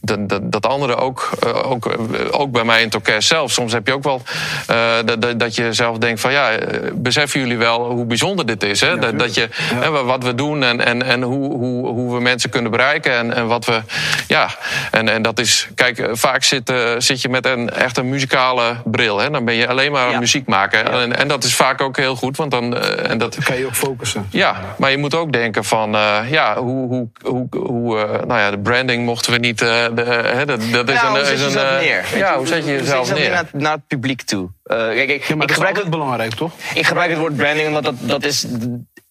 [0.00, 1.94] dat, dat, dat anderen ook, eh, ook, eh,
[2.30, 3.50] ook bij mij in het orkest zelf.
[3.52, 4.22] Soms heb je ook wel
[4.66, 6.50] eh, dat, dat- je zelf denkt van, ja,
[6.92, 8.80] beseffen jullie wel hoe bijzonder dit is?
[8.80, 8.98] Hè?
[8.98, 12.50] dat, dat je, hè, wat we doen en, en, en hoe, hoe, hoe we mensen
[12.50, 13.12] kunnen bereiken.
[13.12, 13.80] En, en wat we,
[14.26, 14.48] ja,
[14.90, 19.18] en, en dat is, kijk, vaak zit, zit je met een echt een muzikale bril.
[19.18, 19.30] Hè?
[19.30, 20.18] Dan ben je alleen maar Ja.
[20.18, 20.92] muziek maken.
[20.92, 23.74] En, en dat is vaak ook heel goed, want dan, en dat, kan je ook
[23.74, 24.26] focussen.
[24.30, 28.40] ja, maar je moet ook denken van, eh, ja, hoe, hoe, hoe, hoe eh, nou
[28.40, 31.24] ja, de branding mochten we niet, eh, de, hè, dat, dat is Ja, een, hoe
[31.24, 32.18] zet is je een, jezelf eh, neer?
[32.18, 33.30] Ja, hoe zet je jezelf neer?
[33.30, 34.50] Naar, naar het publiek toe.
[34.62, 36.52] Eh, kijk, ik, Ja, maar ik, dat is gebruik altijd het, belangrijk, toch?
[36.74, 38.46] ik gebruik het woord branding omdat dat, dat is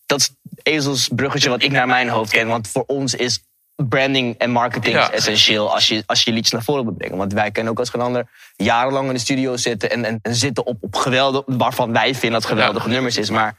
[0.06, 2.48] dat is het ezelsbruggetje wat ik naar mijn hoofd ken.
[2.48, 3.44] Want voor ons is
[3.90, 5.02] branding en marketing Ja.
[5.04, 7.18] is essentieel als je, als je liedjes naar voren moet brengen.
[7.18, 10.36] Want wij kunnen ook als geen ander jarenlang in de studio zitten en, en, en
[10.36, 13.30] zitten op, op geweldig, waarvan wij vinden dat geweldige nummers is.
[13.30, 13.56] Maar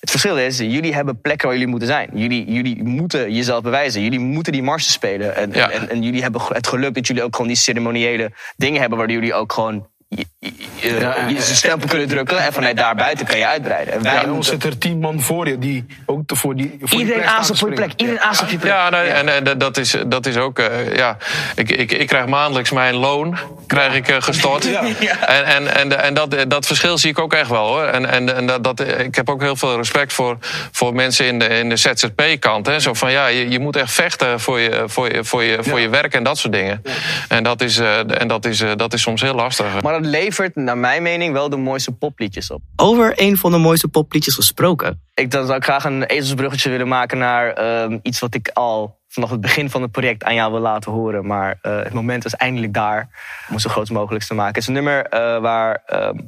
[0.00, 2.10] het verschil is, jullie hebben plekken waar jullie moeten zijn.
[2.14, 4.02] Jullie, jullie moeten jezelf bewijzen.
[4.02, 5.36] Jullie moeten die marsen spelen.
[5.36, 5.70] En, Ja.
[5.70, 8.98] en, en jullie hebben het geluk dat jullie ook gewoon die ceremoniële dingen hebben...
[8.98, 12.38] waardoor jullie ook gewoon je, je, je- Ja, je stempel kunnen drukken...
[12.38, 13.94] en vanuit daar buiten kan je uitbreiden.
[13.94, 16.36] En wij Ja, bij ons moeten- zit er tien man voor je die ook te-
[16.36, 16.78] voor die.
[16.80, 17.90] Voor iedereen aanzet voor je plek.
[17.96, 18.72] Iedereen aanzet voor je plek.
[18.72, 21.16] Ja, nou, en, en dat, is, dat is ook, eh, ja,
[21.54, 24.64] ik, ik, ik krijg maandelijks mijn loon, krijg ik eh, gestort.
[25.00, 25.26] Ja.
[25.26, 27.84] En, en, en, en dat, dat verschil zie ik ook echt wel hoor.
[27.84, 30.36] En, en, en dat, dat, ik heb ook heel veel respect voor,
[30.72, 32.66] voor mensen in de, in de ZZP-kant.
[32.66, 32.80] Hè.
[32.80, 35.78] Zo van ja, je, je moet echt vechten voor je, voor je, voor je, voor
[35.78, 35.84] Ja.
[35.84, 36.82] je werk en dat soort dingen.
[37.28, 39.82] En, dat is, eh, en dat, is, eh, dat is soms heel lastig.
[39.82, 42.62] Maar dat levert, naar mijn mening, wel de mooiste popliedjes op.
[42.76, 45.02] Over een van de mooiste popliedjes gesproken.
[45.14, 48.98] Ik dan zou ik graag een ezelsbruggetje willen maken naar ehm, iets wat ik al
[49.08, 51.26] vanaf het begin van het project aan jou wil laten horen.
[51.26, 53.08] Maar eh, het moment is eindelijk daar
[53.48, 54.54] om het zo groot mogelijk te maken.
[54.54, 56.18] Het is een nummer eh, waar ehm,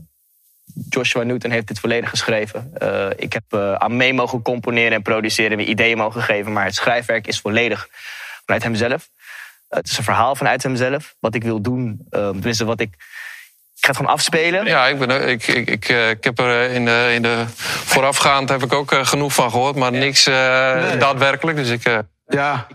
[0.88, 2.70] Joshua Newton heeft dit volledig geschreven.
[2.74, 6.52] Eh, ik heb aan mee mogen componeren en produceren en ideeën mogen geven.
[6.52, 7.88] Maar het schrijfwerk is volledig
[8.44, 9.08] vanuit hemzelf.
[9.74, 11.14] Het is een verhaal vanuit hemzelf.
[11.20, 12.94] Wat ik wil doen, eh, tenminste wat ik...
[13.82, 14.64] Ik ga het gewoon afspelen.
[14.66, 17.44] Ja, ik, ben, ik, ik, ik, eh, ik heb er eh, in de, in de
[17.84, 20.34] voorafgaand heb ik ook eh, genoeg van gehoord, maar niks eh,
[20.98, 21.56] daadwerkelijk.
[21.56, 22.66] Dus ik, eh, Ja,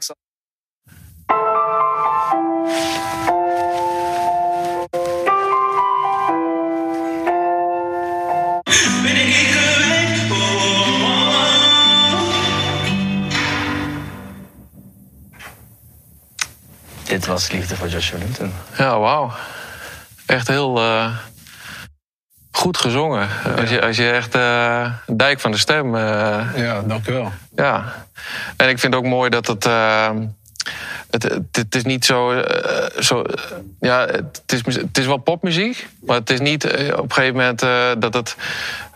[17.03, 18.53] Dit was Liefde voor Joshua Newton.
[18.77, 19.31] Ja, wauw.
[20.27, 21.17] Echt heel eh,
[22.51, 23.27] goed gezongen.
[23.57, 25.95] Als, je, als je echt eh, dijk van de stem.
[25.95, 27.31] eh, ja, dankjewel.
[27.55, 28.05] ja.
[28.57, 29.63] En ik vind het ook mooi dat het.
[31.09, 32.43] het, het, het is niet zo.
[32.99, 33.23] zo
[33.79, 35.87] ja, het is, het is wel popmuziek.
[36.05, 37.59] Maar het is niet op een gegeven moment
[38.01, 38.35] dat het.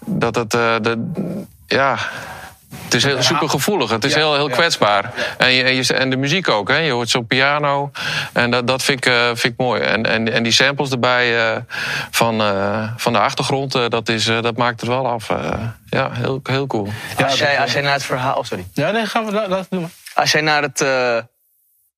[0.05, 0.51] Dat het.
[0.51, 1.11] de,
[1.67, 1.97] ja.
[2.83, 3.89] Het is heel supergevoelig.
[3.89, 4.55] Het is Ja, heel, heel ja.
[4.55, 5.13] kwetsbaar.
[5.37, 6.69] En, je, en, je, en de muziek ook.
[6.69, 6.77] Hè.
[6.77, 7.91] Je hoort zo'n piano.
[8.33, 9.81] En dat, dat vind, ik, eh, vind ik mooi.
[9.81, 11.57] En, en, en die samples erbij eh,
[12.11, 15.29] van, eh, van de achtergrond, eh, dat, is, eh, dat maakt het wel af.
[15.29, 15.51] eh.
[15.89, 16.87] ja, heel, heel cool.
[17.23, 18.35] als, jij, als jij naar het verhaal...
[18.37, 18.65] Oh, sorry.
[18.73, 19.89] Ja, nee, gaan we dat, dat doen.
[20.13, 20.81] Als jij naar het.
[20.81, 21.17] eh,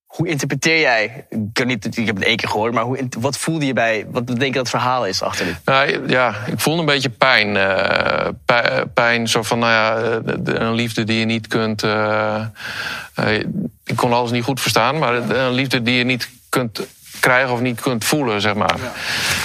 [0.05, 1.25] hoe interpreteer jij?
[1.29, 4.05] Ik, kan niet, ik heb het één keer gehoord, maar hoe, wat voelde je bij.
[4.09, 5.55] Wat denk je dat het verhaal is achter dit?
[5.65, 7.57] Nou, ja, ik voelde een beetje pijn.
[7.57, 8.27] eh,
[9.27, 11.83] zo van, nou ja, een liefde die je niet kunt...
[11.83, 12.45] eh,
[13.15, 13.39] eh,
[13.85, 16.87] ik kon alles niet goed verstaan, maar een liefde die je niet kunt
[17.19, 18.75] krijgen of niet kunt voelen, zeg maar.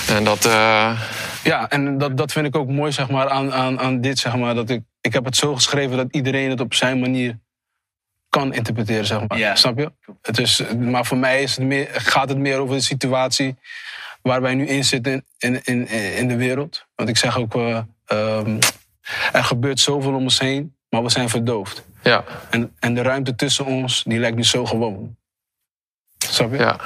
[0.08, 0.44] En dat...
[0.44, 1.00] eh,
[1.44, 4.18] Ja, en dat, dat vind ik ook mooi zeg maar, aan, aan, aan dit.
[4.18, 7.38] Zeg maar, dat ik, ik heb het zo geschreven dat iedereen het op zijn manier
[8.28, 9.06] kan interpreteren.
[9.06, 9.38] Zeg maar.
[9.38, 9.54] Ja.
[9.54, 9.92] Snap je?
[10.22, 13.56] Het is, maar voor mij is het meer, gaat het meer over de situatie
[14.22, 16.86] waar wij nu in zitten in, in, in, in de wereld.
[16.94, 18.58] Want ik zeg ook, eh, ehm,
[19.32, 21.84] er gebeurt zoveel om ons heen, maar we zijn verdoofd.
[22.02, 25.16] Ja, En, en de ruimte tussen ons, die lijkt nu zo gewoon.
[26.18, 26.59] Snap je?
[26.59, 26.80] ja.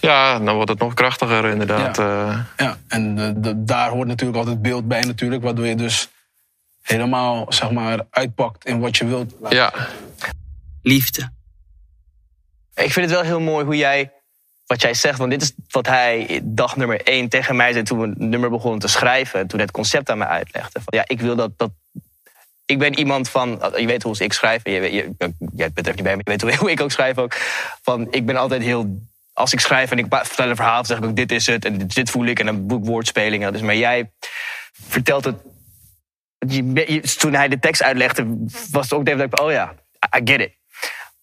[0.00, 1.96] Ja, dan wordt het nog krachtiger inderdaad.
[1.96, 6.08] Ja, Ja, en eh, de- daar hoort natuurlijk altijd beeld bij natuurlijk, waardoor je dus
[6.82, 9.34] helemaal, zeg maar, uitpakt in wat je wilt.
[9.48, 9.72] ja.
[10.82, 11.30] Liefde.
[12.74, 14.12] Ik vind het wel heel mooi hoe jij,
[14.68, 18.00] wat jij zegt, want dit is wat hij dag nummer één tegen mij zei toen
[18.00, 19.46] we het nummer begonnen te schrijven.
[19.46, 20.80] Toen het concept aan mij uitlegde.
[20.84, 21.70] Van, ja, ik wil dat, dat.
[22.64, 25.12] Ik ben iemand van, je weet hoe ik schrijf, je, je, je,
[25.54, 27.34] jij bent er niet bij, maar je weet hoe, ik ook schrijf ook.
[27.82, 29.00] Van, ik ben altijd heel,
[29.32, 31.86] als ik schrijf en ik vertel een verhaal, zeg ik ook dit is het en
[31.86, 33.52] dit, voel ik en dan boek woordspelingen.
[33.52, 34.10] Dus, maar jij
[34.72, 35.36] vertelt het
[37.18, 39.74] toen hij de tekst uitlegde, was het ook even dat ik, oh ja,
[40.16, 40.57] I get it.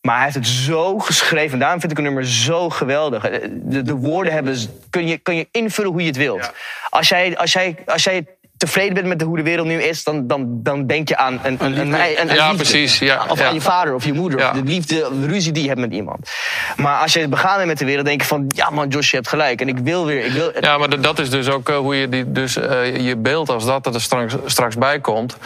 [0.05, 1.59] Maar hij heeft het zo geschreven.
[1.59, 3.25] Daarom vind ik een nummer zo geweldig.
[3.25, 4.57] Eh, De, de woorden hebben,
[4.89, 6.51] kun je, kun je invullen hoe je het wilt.
[6.89, 8.25] Als, jij, als, jij, als jij
[8.65, 11.57] tevreden bent met hoe de wereld nu is, dan, dan, dan denk je aan een,
[11.59, 13.47] een, een, Ja, precies, ja, of ja.
[13.47, 14.39] aan je vader of je moeder.
[14.39, 14.49] Ja.
[14.49, 16.29] Of de liefde, de ruzie die je hebt met iemand.
[16.75, 18.51] Maar als je begaan bent met de wereld, denk je van...
[18.55, 19.61] Ja man, Josh, je hebt gelijk.
[19.61, 20.25] En ik wil weer...
[20.25, 22.97] Ik wil, Ja, maar dat- dat is dus ook eh, hoe je die, dus, eh,
[23.05, 25.37] je beeld, als dat er straks, straks bij komt,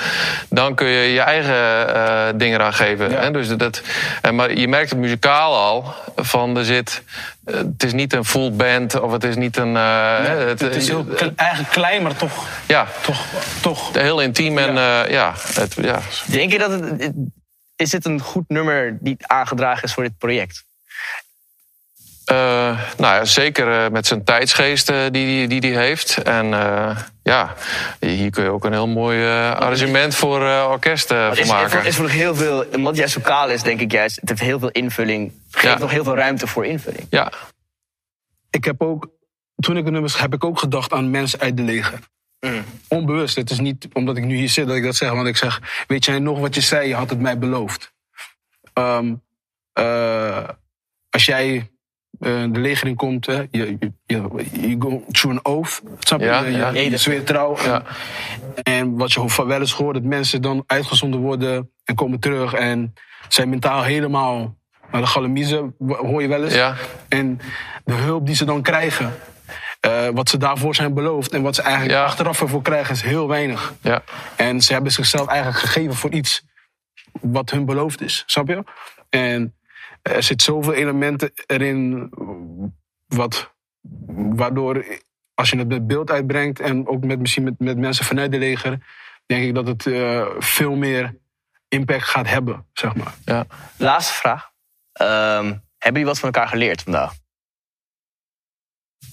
[0.50, 3.12] dan kun je je eigen eh, dingen aan geven.
[3.12, 3.32] Hè?
[3.32, 3.82] Dus dat,
[4.34, 7.04] maar je merkt het muzikaal al, van er zit,
[7.46, 9.76] het is niet een full band of het is niet een.
[9.76, 13.26] eh, Het, is heel kle- eigenlijk klein, maar toch, ja, toch,
[13.62, 13.94] toch.
[13.94, 16.00] heel intiem en ja, ja, het, ja.
[16.26, 17.12] Denk je dat het...
[17.76, 20.64] Is dit een goed nummer die aangedragen is voor dit project?
[22.30, 22.36] Eh,
[22.98, 26.18] nou ja, zeker eh, met zijn tijdsgeest eh, die hij die, die heeft.
[26.18, 27.54] En eh, ja,
[28.00, 31.80] hier kun je ook een heel mooi arrangement voor eh, orkest Het van is, maken.
[31.80, 32.66] is, is nog heel veel...
[32.76, 34.16] Omdat jij zo kaal is, denk ik juist...
[34.20, 35.34] Het heeft heel veel invulling.
[35.52, 35.80] Het geeft Ja.
[35.80, 37.08] nog heel veel ruimte voor invulling.
[37.10, 37.32] Ja,
[38.50, 39.08] Ik heb ook,
[39.56, 42.00] toen ik de nummers heb ik ook gedacht aan mensen uit de leger.
[42.88, 43.36] Onbewust.
[43.36, 45.12] Het is niet omdat ik nu hier zit dat ik dat zeg.
[45.12, 46.88] Want ik zeg, weet jij nog wat je zei?
[46.88, 47.94] Je had het mij beloofd.
[48.74, 49.14] Ehm,
[49.74, 50.50] eh,
[51.10, 51.70] als jij
[52.20, 55.82] de leger in komt, hè, je, je, je, through an oath.
[56.00, 56.26] Snap je?
[56.26, 56.70] Ja, je, ja.
[56.70, 57.56] je, je zweert trouw.
[57.58, 57.84] En, Ja.
[58.64, 62.54] en wat je van wel eens hoort, dat mensen dan uitgezonden worden en komen terug.
[62.54, 62.94] En
[63.28, 64.56] zijn mentaal helemaal
[64.92, 66.54] naar de galamiezen, hoor je wel eens.
[66.54, 66.76] Ja.
[67.10, 67.40] En
[67.86, 69.14] de hulp die ze dan krijgen,
[69.80, 72.04] eh, wat ze daarvoor zijn beloofd en wat ze eigenlijk Ja.
[72.06, 73.74] achteraf ervoor krijgen, is heel weinig.
[73.82, 74.04] ja.
[74.36, 76.46] En ze hebben zichzelf eigenlijk gegeven voor iets
[77.22, 78.64] wat hun beloofd is, snap je?
[79.10, 79.54] En
[80.10, 82.10] er zit zoveel elementen erin,
[83.08, 83.54] wat,
[84.16, 84.86] waardoor
[85.34, 88.38] als je het met beeld uitbrengt en ook met, misschien met, met mensen vanuit de
[88.38, 88.80] leger,
[89.26, 91.16] denk ik dat het eh, veel meer
[91.68, 93.14] impact gaat hebben, zeg maar.
[93.26, 93.46] ja.
[93.78, 94.52] Laatste vraag.
[94.92, 95.46] Ehm,
[95.78, 97.14] hebben jullie wat van elkaar geleerd vandaag?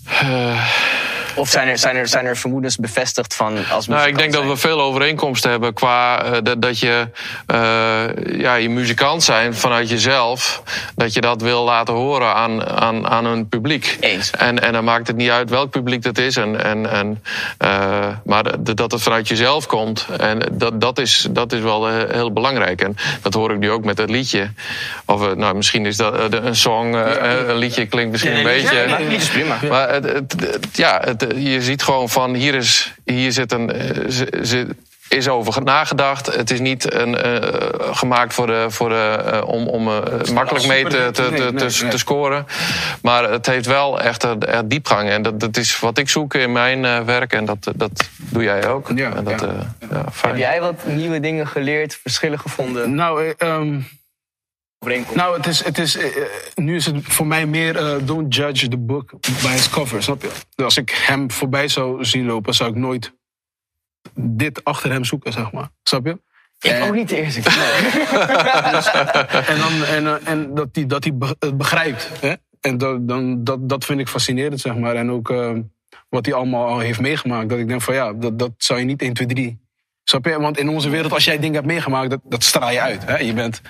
[0.05, 0.96] Eh,
[1.37, 4.45] Of zijn er, zijn er, zijn er vermoedens bevestigd van als Nou, ik denk dat
[4.45, 7.09] we veel overeenkomsten hebben qua eh, dat, dat je
[7.47, 8.05] eh,
[8.39, 10.63] ja, je muzikant zijn vanuit jezelf.
[10.95, 13.97] Dat je dat wil laten horen aan, aan, aan een publiek.
[14.01, 14.31] Eens.
[14.31, 16.37] En, en dan maakt het niet uit welk publiek dat is.
[16.37, 17.23] En, en, en,
[17.59, 20.07] eh, maar dat het vanuit jezelf komt.
[20.19, 22.81] En dat, dat, is, dat is wel heel belangrijk.
[22.81, 24.51] En dat hoor ik nu ook met het liedje.
[25.05, 28.77] Of nou, misschien is dat een song, een liedje klinkt misschien een beetje.
[28.77, 29.59] Ja, niet is prima.
[29.69, 33.73] Maar het, het, het- ja, het, je ziet gewoon van hier, is, hier zit een,
[33.73, 34.03] eh,
[34.41, 34.75] zit-
[35.09, 36.35] is over nagedacht.
[36.37, 40.67] Het is niet een, eh, gemaakt voor de, voor de, eh, om, om eh, makkelijk
[40.67, 41.91] mee te, te, te, nee, te, nee.
[41.91, 42.47] te scoren.
[43.03, 44.27] Maar het heeft wel echt,
[44.65, 45.09] diepgang.
[45.09, 47.33] En dat, dat is wat ik zoek in mijn eh, werk.
[47.33, 48.91] En dat, dat doe jij ook.
[48.95, 49.47] Ja, en dat, ja.
[49.47, 50.33] eh, ja, fijn.
[50.33, 52.95] Heb jij wat nieuwe dingen geleerd, verschillen gevonden?
[52.95, 53.61] Nou, eh,
[55.15, 56.23] Nou, het is, het is, eh, eh,
[56.55, 60.23] nu is het voor mij meer eh, don't judge the book by its cover, snap
[60.23, 60.29] je?
[60.55, 63.13] Dus als ik hem voorbij zou zien lopen, zou ik nooit
[64.15, 65.69] dit achter hem zoeken, zeg maar.
[65.83, 66.19] Snap je?
[66.61, 67.53] ik en- ook niet de eerste keer.
[69.47, 71.05] En, dan, en, en dat hij dat
[71.39, 72.11] het begrijpt.
[72.21, 72.35] Hè?
[72.61, 74.95] En dat, dan, dat, dat vind ik fascinerend, zeg maar.
[74.95, 75.35] En ook
[76.09, 77.49] wat hij allemaal al heeft meegemaakt.
[77.49, 79.59] Dat ik denk van ja, dat, dat zou je niet 1, 2, 3.
[80.09, 80.41] Snap je?
[80.41, 83.03] Want in onze wereld, als jij dingen hebt meegemaakt, dat, dat straal je uit.
[83.07, 83.17] Hè?
[83.19, 83.61] Je bent,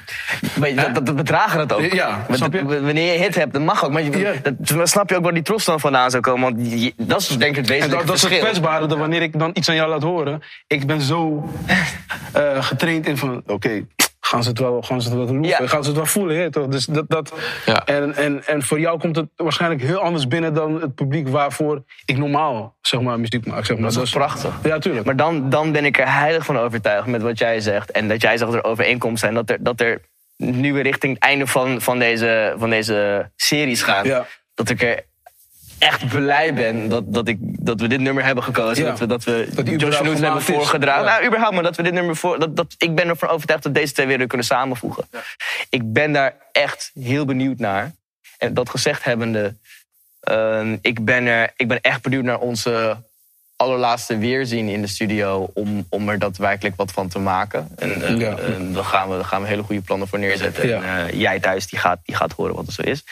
[0.58, 1.92] Maar dat, dat, dat bedragen dat ook.
[1.92, 2.64] Ja, snap je?
[2.64, 3.90] Wanneer je hit hebt, dat mag ook.
[3.92, 4.32] Maar je, Ja.
[4.76, 6.54] dat, snap je ook waar die trots dan vandaan zou komen.
[6.54, 8.98] Want je- dat is denk ik het En wezenlijke dat, dat is het kwetsbare, dat
[8.98, 11.48] wanneer ik dan iets aan jou laat horen, ik ben zo
[12.32, 13.82] eh, getraind in van, oké,
[14.26, 15.66] gaan ze het wel, gaan ze het wel loeven, Ja.
[15.66, 16.66] gaan ze het wel voelen, hè, toch?
[16.66, 17.32] Dus dat, dat,
[17.66, 17.84] Ja.
[17.84, 21.82] en, en, en voor jou komt het waarschijnlijk heel anders binnen dan het publiek waarvoor
[22.04, 23.92] ik normaal, zeg maar, muziek maak, zeg maar.
[23.92, 24.58] Dat is toch prachtig?
[24.62, 25.06] Ja, tuurlijk.
[25.06, 27.90] Maar dan, dan ben ik er heilig van overtuigd met wat jij zegt.
[27.90, 29.34] En dat jij zegt dat er overeenkomsten zijn.
[29.46, 30.00] Dat er, dat er
[30.36, 34.04] nu weer richting het einde van, van, deze, van deze series gaan.
[34.04, 34.26] Ja.
[34.54, 35.04] Dat ik er
[35.78, 38.84] echt blij ben dat, dat, ik, dat we dit nummer hebben gekozen.
[38.84, 38.90] Ja.
[38.90, 41.04] Dat we, dat we Dat Josh Houten hebben voorgedragen.
[41.04, 41.10] Ja.
[41.10, 42.38] Nou, überhaupt, maar dat we dit nummer voor.
[42.38, 45.08] Dat, dat, ik ben ervan overtuigd dat deze twee weer kunnen samenvoegen.
[45.70, 47.94] Ik ben daar echt heel benieuwd naar.
[48.38, 49.54] En dat gezegd hebbende,
[50.20, 52.96] ehm, ik, ben er, ik ben echt benieuwd naar onze
[53.56, 55.50] allerlaatste weerzien in de studio.
[55.54, 57.68] Om, om er daadwerkelijk wat van te maken.
[57.76, 58.38] En, eh, Ja.
[58.38, 60.68] en daar, gaan we, daar gaan we hele goede plannen voor neerzetten.
[60.68, 60.82] Ja.
[60.82, 63.04] En, eh, jij thuis die gaat, die gaat horen wat er zo is.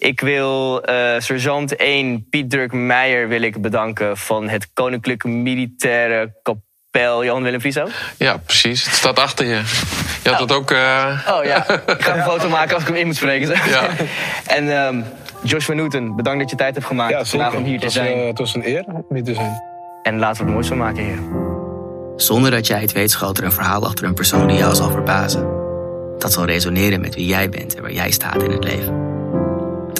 [0.00, 6.32] Ik wil eh, sergeant 1 Piet Dirk Meijer wil ik bedanken van het Koninklijke Militaire
[6.42, 7.86] Kapel Jan Willem Frieso.
[8.16, 8.84] Ja, precies.
[8.84, 9.60] Het staat achter je.
[10.22, 10.70] Je had het ook...
[10.70, 13.46] eh, Oh ja, ik ga een foto maken als ik hem in moet spreken.
[13.46, 13.68] zeg.
[13.70, 13.88] Ja.
[14.56, 15.00] En ehm,
[15.42, 17.94] Josh van Newton, bedankt dat je tijd hebt gemaakt Ja, vandaag om hier te het,
[17.94, 18.18] was, zijn.
[18.18, 19.60] eh, het was een eer om hier te zijn.
[20.02, 21.28] En laten we er moois van maken, heren.
[22.16, 24.90] Zonder dat jij het weet schuilt er een verhaal achter een persoon die jou zal
[24.90, 25.48] verbazen.
[26.18, 28.99] Dat zal resoneren met wie jij bent en waar jij staat in het leven.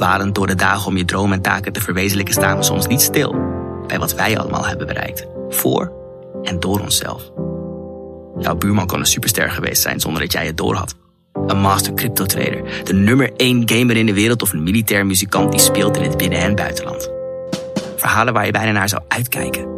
[0.01, 3.01] Dwalend door de dagen om je dromen en taken te verwezenlijken staan we soms niet
[3.01, 3.35] stil
[3.87, 5.27] bij wat wij allemaal hebben bereikt.
[5.49, 5.93] Voor
[6.43, 7.31] en door onszelf.
[8.39, 10.95] Jouw buurman kan een superster geweest zijn zonder dat jij het doorhad.
[11.47, 15.51] Een master crypto trader, de nummer 1 gamer in de wereld of een militair muzikant
[15.51, 17.11] die speelt in het binnen- en buitenland.
[17.97, 19.69] Verhalen waar je bijna naar zou uitkijken.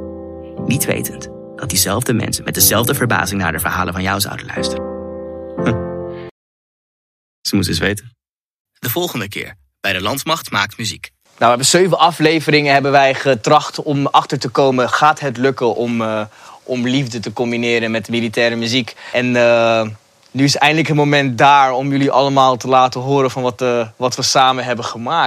[0.66, 4.84] Niet wetend dat diezelfde mensen met dezelfde verbazing naar de verhalen van jou zouden luisteren.
[5.56, 5.76] Huh.
[7.40, 8.16] Ze moesten eens weten.
[8.78, 11.10] De volgende keer bij de Landmacht maakt muziek.
[11.22, 14.88] Nou, we hebben zeven afleveringen hebben wij getracht om achter te komen.
[14.88, 16.20] Gaat het lukken om, eh,
[16.62, 18.94] om liefde te combineren met militaire muziek?
[19.12, 19.88] En eh,
[20.30, 23.86] nu is eindelijk het moment daar om jullie allemaal te laten horen van wat, eh,
[23.96, 25.20] wat we samen hebben gemaakt.